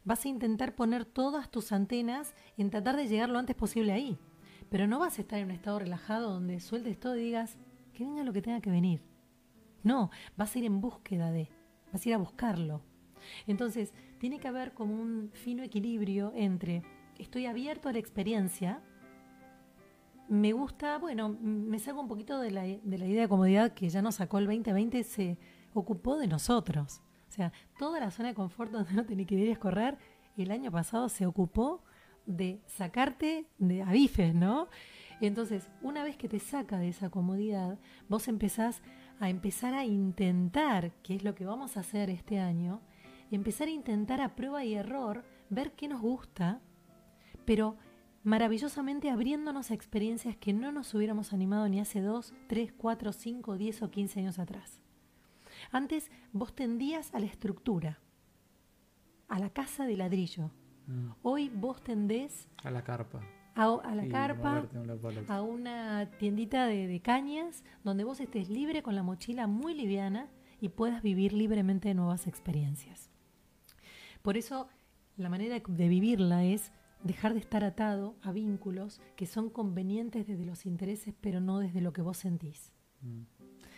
[0.04, 4.18] vas a intentar poner todas tus antenas en tratar de llegar lo antes posible ahí.
[4.70, 7.58] Pero no vas a estar en un estado relajado donde sueltes todo y digas,
[7.93, 9.04] que venga lo que tenga que venir.
[9.84, 11.49] No, vas a ir en búsqueda de,
[11.91, 12.82] vas a ir a buscarlo.
[13.47, 16.84] Entonces, tiene que haber como un fino equilibrio entre
[17.18, 18.82] estoy abierto a la experiencia,
[20.28, 23.89] me gusta, bueno, me salgo un poquito de la, de la idea de comodidad que
[23.89, 25.38] ya nos sacó el 2020, se
[25.74, 27.02] ocupó de nosotros.
[27.32, 29.98] O sea, toda la zona de confort donde no te querías correr,
[30.36, 31.82] el año pasado se ocupó
[32.26, 34.68] de sacarte de abifes, ¿no?
[35.22, 37.80] Entonces, una vez que te saca de esa comodidad,
[38.10, 38.82] vos empezás
[39.22, 42.82] a empezar a intentar, que es lo que vamos a hacer este año,
[43.32, 46.60] empezar a intentar a prueba y error, ver qué nos gusta,
[47.46, 47.78] pero
[48.26, 53.58] maravillosamente abriéndonos a experiencias que no nos hubiéramos animado ni hace dos, tres, cuatro, cinco,
[53.58, 54.81] diez o quince años atrás.
[55.72, 58.00] Antes vos tendías a la estructura,
[59.30, 60.52] a la casa de ladrillo.
[60.88, 61.12] Mm.
[61.24, 62.50] Hoy vos tendés...
[62.64, 63.22] A la carpa.
[63.56, 64.66] A, la carpa,
[65.28, 70.70] a una tiendita de, cañas, donde vos estés libre con la mochila muy liviana y
[70.70, 73.10] puedas vivir libremente nuevas experiencias.
[74.22, 74.68] Por eso,
[75.18, 76.72] la manera de vivirla es
[77.04, 81.82] dejar de estar atado a vínculos que son convenientes desde los intereses, pero no desde
[81.82, 82.72] lo que vos sentís.
[83.02, 83.24] Mm.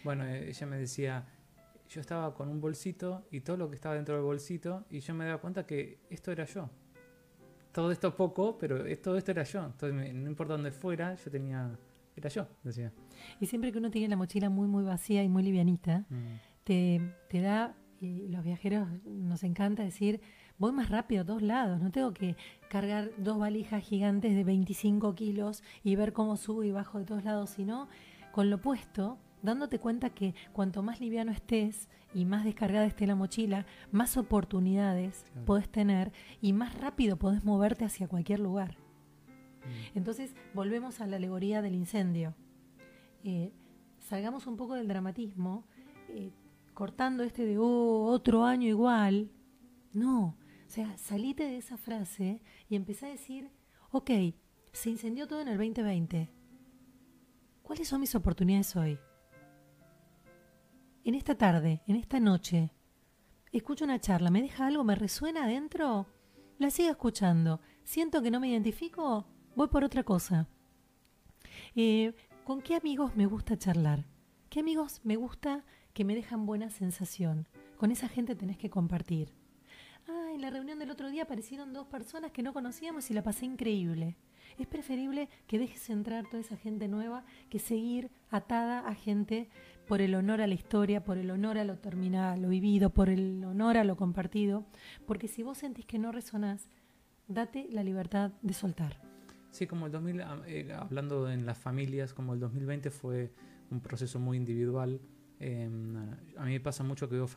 [0.04, 1.26] Bueno, eh, ella me decía,
[1.90, 5.14] yo estaba con un bolsito y todo lo que estaba dentro del bolsito y yo
[5.14, 6.70] me daba cuenta que esto era yo.
[7.72, 9.66] Todo esto poco, pero todo esto era yo.
[9.66, 11.78] Entonces no importa dónde fuera, yo tenía...
[12.16, 12.94] Era yo, decía.
[13.40, 16.16] Y siempre que uno tiene la mochila muy, muy vacía y muy livianita, mm.
[16.64, 20.22] te, te da, y los viajeros nos encanta decir,
[20.60, 22.36] voy más rápido a todos lados, no tengo que
[22.70, 27.24] cargar dos valijas gigantes de 25 kilos y ver cómo subo y bajo de todos
[27.24, 27.88] lados, sino
[28.32, 33.16] con lo puesto dándote cuenta que cuanto más liviano estés y más descargada esté la
[33.16, 38.78] mochila, más oportunidades puedes tener y más rápido podés moverte hacia cualquier lugar.
[39.64, 39.98] Mm.
[39.98, 42.34] Entonces, volvemos a la alegoría del incendio.
[43.24, 43.54] Eh,
[44.00, 45.66] salgamos un poco del dramatismo,
[46.10, 46.32] eh,
[46.74, 49.30] cortando este de oh, otro año igual.
[49.92, 53.52] No, o sea, salite de esa frase y empecé a decir,
[53.92, 54.10] ok,
[54.72, 56.32] se incendió todo en el 2020.
[57.62, 58.98] ¿Cuáles son mis oportunidades hoy?
[61.04, 62.72] En esta tarde, en esta noche,
[63.52, 66.08] escucho una charla, me deja algo, me resuena adentro,
[66.58, 67.60] la sigo escuchando.
[67.84, 70.48] Siento que no me identifico, voy por otra cosa.
[71.76, 72.14] Eh,
[72.46, 74.06] ¿Con qué amigos me gusta charlar?
[74.50, 77.48] ¿Qué amigos me gusta que me dejan buena sensación?
[77.78, 79.34] Con esa gente tenés que compartir.
[80.08, 83.24] Ah, en la reunión del otro día aparecieron dos personas que no conocíamos y la
[83.24, 84.18] pasé increíble.
[84.58, 89.50] Es preferible que dejes entrar toda esa gente nueva que seguir atada a gente
[89.88, 93.10] por el honor a la historia, por el honor a lo terminado, lo vivido, por
[93.10, 94.66] el honor a lo compartido,
[95.06, 96.70] porque si vos sentís que no resonás,
[97.28, 98.98] date la libertad de soltar.
[99.52, 103.32] Sí, como el 2000, ah, eh, hablando en las familias, como el 2020 fue
[103.70, 105.00] un proceso muy individual,
[105.40, 105.96] em,
[106.38, 107.28] a mí me pasa mucho que veo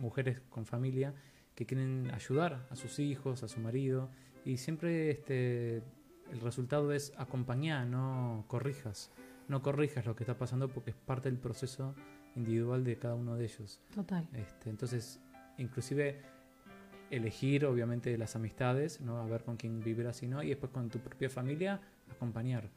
[0.00, 1.14] mujeres con familia
[1.54, 4.10] que quieren ayudar a sus hijos, a su marido,
[4.44, 5.82] y siempre este,
[6.34, 9.10] el resultado es acompañar, no corrijas.
[9.48, 11.94] No corrijas lo que está pasando porque es parte del proceso
[12.34, 13.80] individual de cada uno de ellos.
[13.94, 14.28] Total.
[14.32, 15.20] Este, entonces,
[15.58, 16.22] inclusive
[17.10, 19.18] elegir obviamente las amistades, ¿no?
[19.18, 21.80] A ver con quién vibras y no, y después con tu propia familia
[22.10, 22.68] acompañar.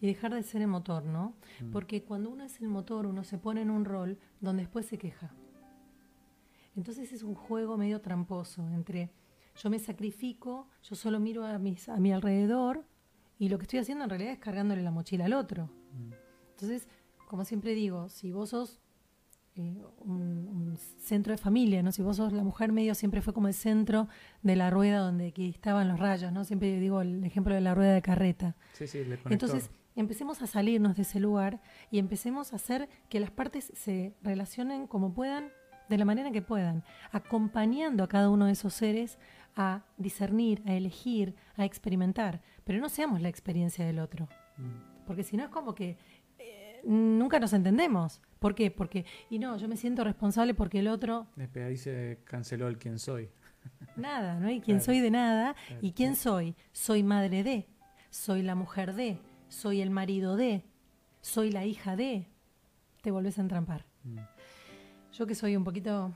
[0.00, 1.36] Y dejar de ser el motor, ¿no?
[1.60, 1.70] Mm.
[1.70, 4.98] Porque cuando uno es el motor, uno se pone en un rol donde después se
[4.98, 5.32] queja.
[6.74, 9.12] Entonces es un juego medio tramposo entre
[9.62, 12.84] yo me sacrifico, yo solo miro a, mis, a mi alrededor
[13.38, 15.66] y lo que estoy haciendo en realidad es cargándole la mochila al otro.
[15.92, 16.12] Mm.
[16.50, 16.88] Entonces,
[17.28, 18.80] como siempre digo, si vos sos
[19.56, 21.90] eh, un, un centro de familia, ¿no?
[21.90, 24.08] Si vos sos la mujer medio siempre fue como el centro
[24.42, 26.44] de la rueda donde aquí estaban los rayos, ¿no?
[26.44, 28.54] Siempre digo el ejemplo de la rueda de carreta.
[28.74, 29.32] Sí, sí, el conector.
[29.32, 34.14] Entonces, empecemos a salirnos de ese lugar y empecemos a hacer que las partes se
[34.22, 35.50] relacionen como puedan,
[35.88, 39.18] de la manera que puedan, acompañando a cada uno de esos seres
[39.56, 45.04] a discernir, a elegir, a experimentar, pero no seamos la experiencia del otro, Mm.
[45.06, 45.96] porque si no es como que
[46.38, 48.20] eh, nunca nos entendemos.
[48.38, 48.70] ¿Por qué?
[48.70, 52.76] Porque, y no, yo me siento responsable porque el otro, Después ahí se canceló el
[52.78, 53.30] quién soy.
[53.96, 54.50] nada, ¿no?
[54.50, 54.84] Y quién Claro.
[54.84, 55.80] soy de nada, Claro.
[55.82, 56.54] ¿y quién soy?
[56.72, 57.66] Soy madre de,
[58.10, 60.64] soy la mujer de, soy el marido de,
[61.22, 62.26] soy la hija de,
[63.02, 63.86] te volvés a entrampar.
[64.04, 64.18] Mm.
[65.12, 66.12] Yo que soy un poquito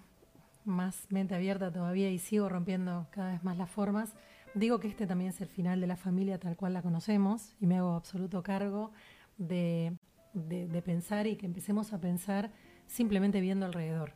[0.65, 4.15] más mente abierta todavía y sigo rompiendo cada vez más las formas,
[4.55, 7.67] digo que este también es el final de la familia tal cual la conocemos y
[7.67, 8.93] me hago absoluto cargo
[9.39, 9.97] de,
[10.35, 12.51] de- de pensar y que empecemos a pensar
[12.87, 14.13] simplemente viendo alrededor.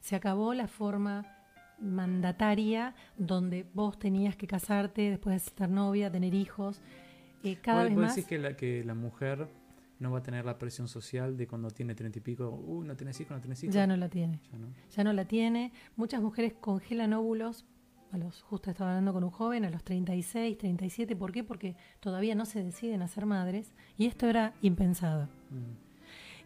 [0.00, 1.26] Se acabó la forma
[1.80, 6.80] mandataria donde vos tenías que casarte, después de estar novia, tener hijos.
[7.42, 8.14] Eh, cada ¿Vos- vez vos más...
[8.16, 9.48] decís que la, que la mujer
[9.98, 12.96] no va a tener la presión social de cuando tiene treinta y pico, uh, no
[12.96, 13.74] tenés hijos, no tenés hijos?
[13.74, 14.40] Ya no la tiene.
[14.52, 14.66] Ya no.
[14.90, 15.72] ya no la tiene.
[15.96, 17.64] Muchas mujeres congelan óvulos,
[18.12, 21.16] a los, justo estaba hablando con un joven, a los 36, 37.
[21.16, 21.44] ¿Por qué?
[21.44, 25.28] Porque todavía no se deciden a ser madres y esto era impensado.
[25.50, 25.84] Mm.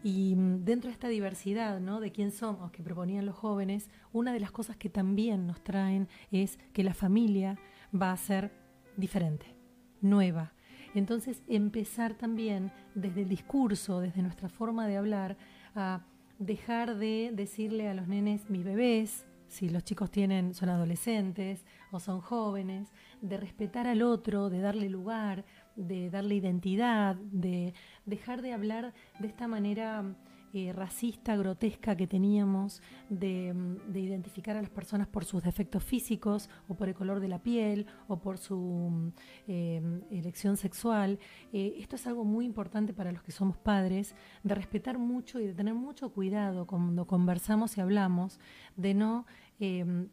[0.03, 1.99] Y mm, dentro de esta diversidad ¿no?
[1.99, 6.07] de quién somos que proponían los jóvenes, una de las cosas que también nos traen
[6.31, 7.57] es que la familia
[7.93, 8.51] va a ser
[8.97, 9.55] diferente,
[10.01, 10.53] nueva.
[10.95, 15.37] Entonces empezar también desde el discurso, desde nuestra forma de hablar,
[15.75, 16.05] a
[16.39, 21.99] dejar de decirle a los nenes mis bebés, si los chicos tienen, son adolescentes o
[21.99, 22.87] son jóvenes,
[23.21, 25.43] de respetar al otro, de darle lugar,
[25.75, 27.73] de darle identidad, de
[28.05, 30.15] dejar de hablar de esta manera
[30.53, 35.83] eh, racista, grotesca que teníamos, de, mm, de identificar a las personas por sus defectos
[35.83, 39.07] físicos o por el color de la piel o por su mm,
[39.47, 41.19] eh, elección sexual.
[41.53, 45.47] Eh, esto es algo muy importante para los que somos padres, de respetar mucho y
[45.47, 48.39] de tener mucho cuidado cuando conversamos y hablamos,
[48.75, 49.25] de no,
[49.59, 50.07] eh,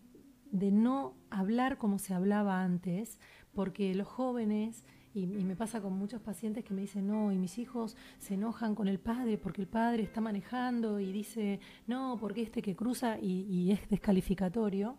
[0.51, 3.19] de no hablar como se hablaba antes,
[3.53, 4.85] porque los jóvenes
[5.17, 8.35] y, y me pasa con muchos pacientes que me dicen, no, y mis hijos se
[8.35, 12.77] enojan con el padre porque el padre está manejando y dice, no, porque este que
[12.77, 14.99] cruza y, es descalificatorio.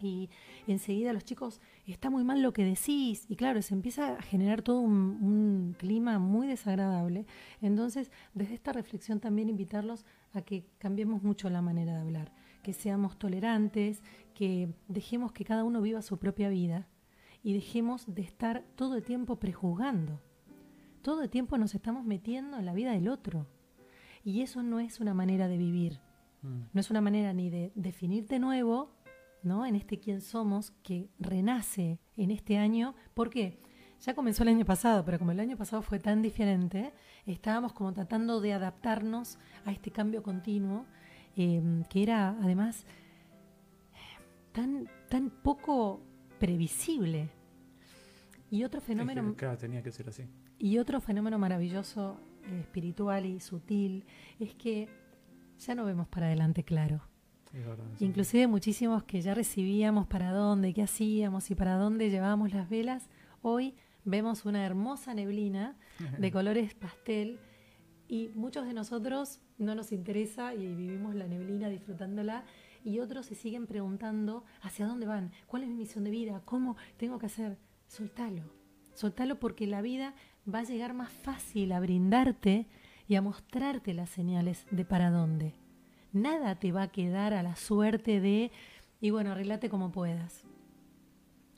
[0.00, 0.28] Y
[0.66, 3.26] enseguida los chicos, está muy mal lo que decís.
[3.28, 4.92] Y claro, se empieza a generar todo un,
[5.22, 7.24] un clima muy desagradable.
[7.62, 12.32] Entonces, desde esta reflexión también invitarlos a que cambiemos mucho la manera de hablar,
[12.64, 14.02] que seamos tolerantes,
[14.34, 16.88] que dejemos que cada uno viva su propia vida
[17.44, 20.20] y dejemos de estar todo el tiempo prejuzgando.
[21.02, 23.46] Todo el tiempo nos estamos metiendo en la vida del otro.
[24.24, 26.00] Y eso no es una manera de vivir.
[26.40, 26.62] Mm.
[26.72, 28.96] No es una manera ni de definirte nuevo,
[29.42, 29.66] ¿no?
[29.66, 32.94] En este quién somos que renace en este año.
[33.12, 33.60] ¿Por qué?
[34.00, 36.94] Ya comenzó el año pasado, pero como el año pasado fue tan diferente,
[37.26, 40.86] estábamos como tratando de adaptarnos a este cambio continuo,
[41.36, 42.86] eh, que era además
[44.52, 46.00] tan, tan poco
[46.38, 47.30] previsible.
[48.54, 50.22] Y otro fenómeno, Es que, claro, tenía que ser así.
[50.60, 54.04] y otro fenómeno maravilloso, eh, espiritual y sutil,
[54.38, 54.88] es que
[55.58, 57.00] ya no vemos para adelante claro.
[57.52, 57.84] Es verdad.
[57.98, 58.04] sí.
[58.04, 63.08] Inclusive muchísimos que ya recibíamos para dónde, qué hacíamos y para dónde llevábamos las velas,
[63.42, 63.74] hoy
[64.04, 65.76] vemos una hermosa neblina
[66.20, 67.40] de colores pastel
[68.06, 72.44] y muchos de nosotros no nos interesa y vivimos la neblina disfrutándola
[72.84, 76.76] y otros se siguen preguntando hacia dónde van, cuál es mi misión de vida, cómo
[76.98, 77.56] tengo que hacer.
[77.86, 78.42] Soltalo,
[78.94, 80.14] soltalo porque la vida
[80.52, 82.66] va a llegar más fácil a brindarte
[83.06, 85.54] y a mostrarte las señales de para dónde.
[86.12, 88.50] Nada te va a quedar a la suerte de,
[89.00, 90.44] y bueno, arreglate como puedas.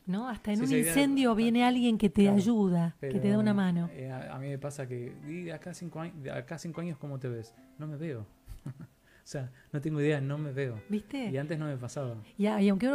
[0.07, 0.29] ¿No?
[0.29, 3.53] Hasta en Sí, un incendio viene alguien que te Claro, ayuda, que te da una
[3.55, 3.91] mano.
[3.93, 6.81] eh, a, a mí me pasa que, "Y de acá cinco, años, de acá cinco
[6.81, 7.55] años, ¿cómo te ves?
[7.79, 8.27] No me veo.
[9.27, 10.81] O sea, no tengo idea, no me veo.
[10.89, 11.29] ¿Viste?
[11.29, 12.15] Y antes no me pasaba.
[12.39, 12.87] Y, y aunque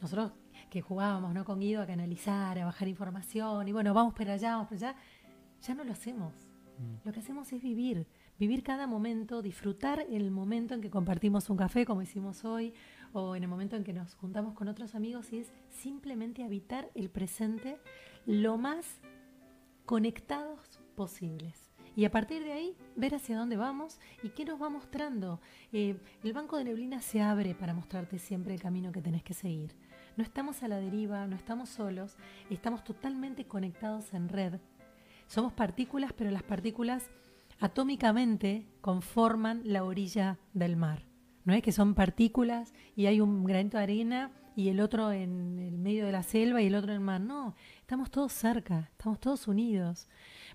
[0.00, 0.30] nosotros
[0.70, 1.44] que jugábamos ¿no?
[1.44, 4.96] con Guido a canalizar, a bajar información, y bueno, vamos para allá, vamos para allá,
[5.60, 6.32] ya no lo hacemos.
[6.78, 7.06] Mm.
[7.06, 8.06] Lo que hacemos es vivir,
[8.38, 12.72] vivir cada momento, disfrutar el momento en que compartimos un café como hicimos hoy,
[13.12, 16.88] o en el momento en que nos juntamos con otros amigos, y es simplemente habitar
[16.94, 17.78] el presente
[18.24, 19.00] lo más
[19.84, 21.70] conectados posibles.
[21.96, 25.40] Y a partir de ahí, ver hacia dónde vamos y qué nos va mostrando.
[25.72, 29.34] Eh, el banco de neblina se abre para mostrarte siempre el camino que tenés que
[29.34, 29.74] seguir.
[30.20, 32.18] No estamos a la deriva, no estamos solos,
[32.50, 34.60] estamos totalmente conectados en red.
[35.26, 37.08] Somos partículas, pero las partículas
[37.58, 41.06] atómicamente conforman la orilla del mar.
[41.46, 45.58] No es que son partículas y hay un granito de arena y el otro en
[45.58, 47.22] el medio de la selva y el otro en el mar.
[47.22, 50.06] No, estamos todos cerca, estamos todos unidos.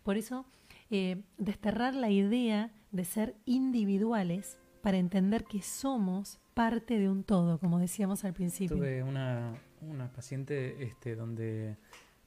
[0.04, 0.46] Por eso,
[0.92, 7.60] eh, desterrar la idea de ser individuales para entender que somos parte de un todo,
[7.60, 8.78] como decíamos al principio.
[8.78, 11.78] Tuve una, una paciente este, donde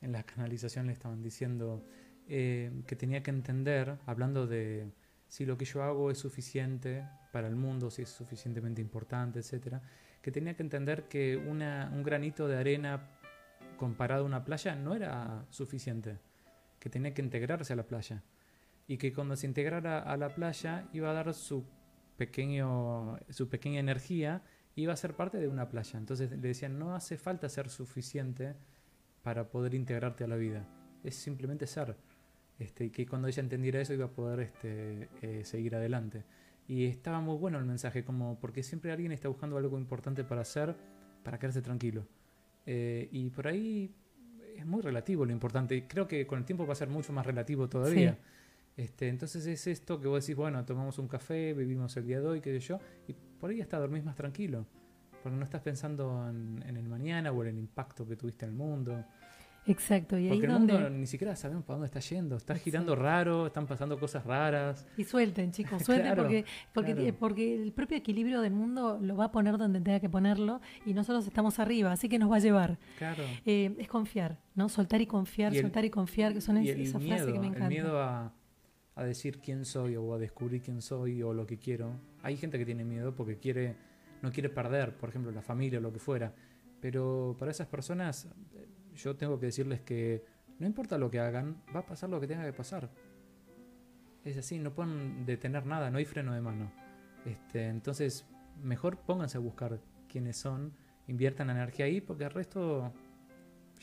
[0.00, 1.82] en la canalización le estaban diciendo
[2.28, 4.92] eh, que tenía que entender, hablando de
[5.28, 9.80] si lo que yo hago es suficiente para el mundo, si es suficientemente importante, etcétera,
[10.20, 13.08] que tenía que entender que un granito de arena
[13.78, 16.18] comparado a una playa no era suficiente,
[16.78, 18.22] que tenía que integrarse a la playa
[18.86, 21.64] y que cuando se integrara a la playa iba a dar su
[23.30, 24.42] su pequeña energía
[24.74, 25.98] iba a ser parte de una playa.
[25.98, 28.54] Entonces le decían, no hace falta ser suficiente
[29.22, 30.66] para poder integrarte a la vida,
[31.04, 31.96] es simplemente ser.
[32.58, 36.24] Este, que cuando ella entendiera eso iba a poder este, eh, seguir adelante.
[36.66, 40.42] Y estaba muy bueno el mensaje, como porque siempre alguien está buscando algo importante para
[40.42, 40.76] hacer,
[41.22, 42.06] para quedarse tranquilo.
[42.66, 43.94] Eh, y por ahí
[44.56, 45.76] es muy relativo lo importante.
[45.76, 48.12] Y creo que con el tiempo va a ser mucho más relativo todavía.
[48.12, 48.18] Sí.
[48.78, 52.26] Este, entonces es esto que vos decís, bueno, tomamos un café, vivimos el día de
[52.28, 54.64] hoy, qué sé yo, y por ahí hasta dormís más tranquilo.
[55.22, 58.52] Porque no estás pensando en, en el mañana o en el impacto que tuviste en
[58.52, 59.04] el mundo.
[59.66, 60.72] Exacto, y ahí Porque el donde...
[60.74, 62.36] mundo ni siquiera sabemos para dónde está yendo.
[62.36, 64.86] Está girando raro, están pasando cosas raras.
[64.96, 67.16] Y suelten, chicos, suelten Claro, porque, porque, claro.
[67.18, 70.94] porque el propio equilibrio del mundo lo va a poner donde tenga que ponerlo y
[70.94, 72.78] nosotros estamos arriba, así que nos va a llevar.
[72.96, 73.24] Claro.
[73.44, 74.68] Eh, es confiar, ¿no?
[74.70, 77.16] Soltar y confiar, Y el- soltar y confiar, que son y es- el esa miedo,
[77.16, 77.68] frase que me el encanta.
[77.68, 78.32] miedo a,
[78.98, 81.92] a decir quién soy o a descubrir quién soy o lo que quiero.
[82.22, 83.76] Hay gente que tiene miedo porque quiere
[84.22, 86.34] no quiere perder, por ejemplo, la familia o lo que fuera.
[86.80, 90.24] Pero para esas personas eh, yo tengo que decirles que
[90.58, 92.90] no importa lo que hagan, va a pasar lo que tenga que pasar.
[94.24, 96.72] Es así, no pueden detener nada, no hay freno de mano.
[97.24, 98.26] Este, entonces,
[98.62, 99.78] mejor pónganse a buscar
[100.08, 100.72] quiénes son,
[101.06, 102.92] inviertan energía ahí, porque el resto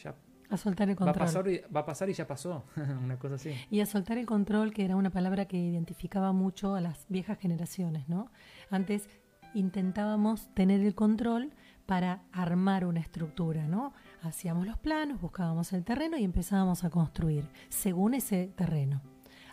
[0.03, 0.13] ya
[0.50, 1.26] A soltar el va a, control.
[1.26, 2.66] pasar y, va a pasar y ya pasó.
[3.04, 3.54] Una cosa así.
[3.70, 7.39] Y a soltar el control, que era una palabra que identificaba mucho a las viejas
[7.39, 8.32] generaciones, ¿no?
[8.70, 9.10] Antes
[9.54, 11.54] intentábamos tener el control
[11.86, 13.93] para armar una estructura, ¿no?
[14.22, 19.02] Hacíamos los planos, buscábamos el terreno y empezábamos a construir según ese terreno.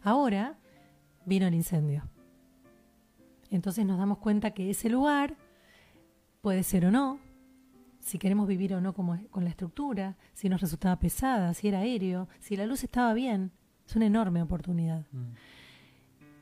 [0.02, 0.58] Ahora
[1.24, 2.04] vino el incendio.
[3.50, 5.36] Entonces nos damos cuenta que ese lugar
[6.40, 7.20] puede ser o no,
[8.02, 11.78] si queremos vivir o no como, con la estructura, si nos resultaba pesada, si era
[11.78, 13.52] aéreo, si la luz estaba bien.
[13.86, 15.06] Es una enorme oportunidad.
[15.12, 15.34] Mm.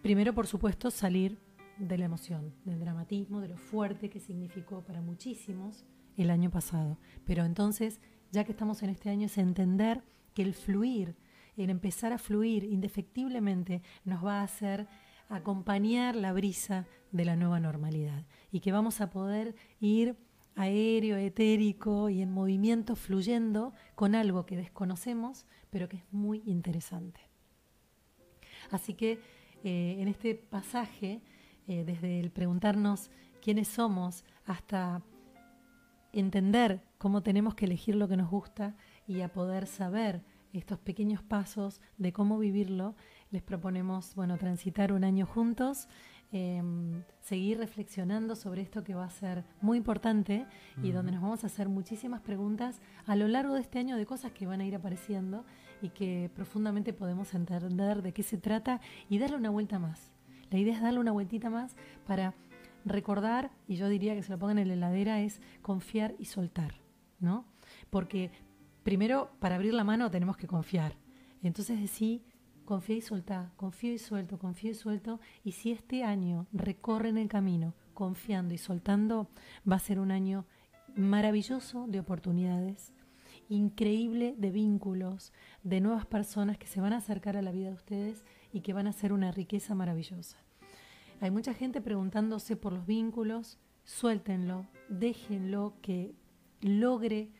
[0.02, 1.38] Primero, por supuesto, salir
[1.78, 5.84] de la emoción, del dramatismo, de lo fuerte que significó para muchísimos
[6.16, 6.98] el año pasado.
[7.26, 8.00] Pero entonces,
[8.32, 10.02] ya que estamos en este año, es entender
[10.34, 11.14] que el fluir,
[11.56, 14.88] el empezar a fluir indefectiblemente, nos va a hacer
[15.28, 20.16] acompañar la brisa de la nueva normalidad y que vamos a poder ir
[20.60, 27.20] aéreo, etérico y en movimiento fluyendo con algo que desconocemos, pero que es muy interesante.
[28.70, 29.20] Así que
[29.64, 31.22] eh, en este pasaje,
[31.66, 33.10] eh, desde el preguntarnos
[33.42, 35.02] quiénes somos hasta
[36.12, 41.22] entender cómo tenemos que elegir lo que nos gusta y a poder saber estos pequeños
[41.22, 42.96] pasos de cómo vivirlo,
[43.30, 45.88] les proponemos, bueno, transitar un año juntos,
[46.32, 46.62] eh,
[47.20, 50.46] seguir reflexionando sobre esto que va a ser muy importante
[50.82, 54.06] y donde nos vamos a hacer muchísimas preguntas a lo largo de este año de
[54.06, 55.44] cosas que van a ir apareciendo
[55.82, 60.12] y que profundamente podemos entender de qué se trata y darle una vuelta más.
[60.50, 61.76] La idea es darle una vueltita más
[62.06, 62.34] para
[62.84, 66.74] recordar, y yo diría que se lo pongan en la heladera, es confiar y soltar,
[67.18, 67.44] ¿no?
[67.90, 68.30] Porque
[68.82, 70.94] primero, para abrir la mano tenemos que confiar.
[71.42, 72.22] Entonces decir,
[72.70, 77.26] confía y soltá, confío y suelto, confío y suelto, y si este año recorren el
[77.26, 79.28] camino confiando y soltando,
[79.68, 80.46] va a ser un año
[80.94, 82.92] maravilloso de oportunidades,
[83.48, 85.32] increíble de vínculos,
[85.64, 88.72] de nuevas personas que se van a acercar a la vida de ustedes y que
[88.72, 90.36] van a ser una riqueza maravillosa.
[91.20, 96.14] Hay mucha gente preguntándose por los vínculos, suéltenlo, déjenlo que
[96.60, 97.32] logre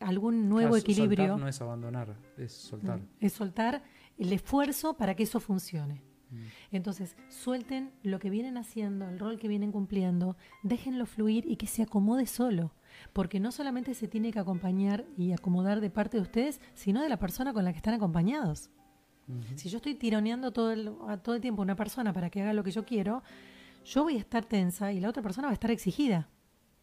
[0.00, 1.26] algún nuevo Ah, equilibrio.
[1.28, 3.00] Soltar no es abandonar, es soltar.
[3.20, 3.84] Es soltar
[4.18, 6.02] el esfuerzo para que eso funcione.
[6.30, 6.36] Mm.
[6.72, 11.66] Entonces, suelten lo que vienen haciendo, el rol que vienen cumpliendo, déjenlo fluir y que
[11.66, 12.72] se acomode solo.
[13.12, 17.08] Porque no solamente se tiene que acompañar y acomodar de parte de ustedes, sino de
[17.08, 18.70] la persona con la que están acompañados.
[19.54, 22.42] Si yo estoy tironeando todo el, a todo el tiempo a una persona para que
[22.42, 23.22] haga lo que yo quiero,
[23.84, 26.28] yo voy a estar tensa y la otra persona va a estar exigida.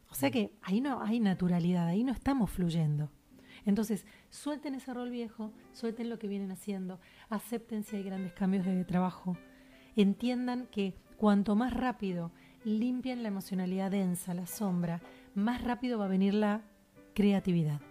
[0.09, 3.11] O sea que ahí no hay naturalidad, ahí no estamos fluyendo.
[3.65, 6.99] Entonces, suelten ese rol viejo, suelten lo que vienen haciendo,
[7.29, 9.37] acepten si hay grandes cambios de trabajo,
[9.95, 12.31] entiendan que cuanto más rápido
[12.63, 15.01] limpian la emocionalidad densa, la sombra,
[15.35, 16.61] más rápido va a venir la
[17.13, 17.81] creatividad.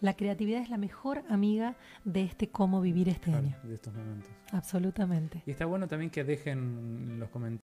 [0.00, 3.56] La creatividad es la mejor amiga de este cómo vivir este Claro, año.
[3.62, 4.30] de estos momentos.
[4.52, 5.42] Absolutamente.
[5.46, 7.62] Y está bueno también que dejen los comentarios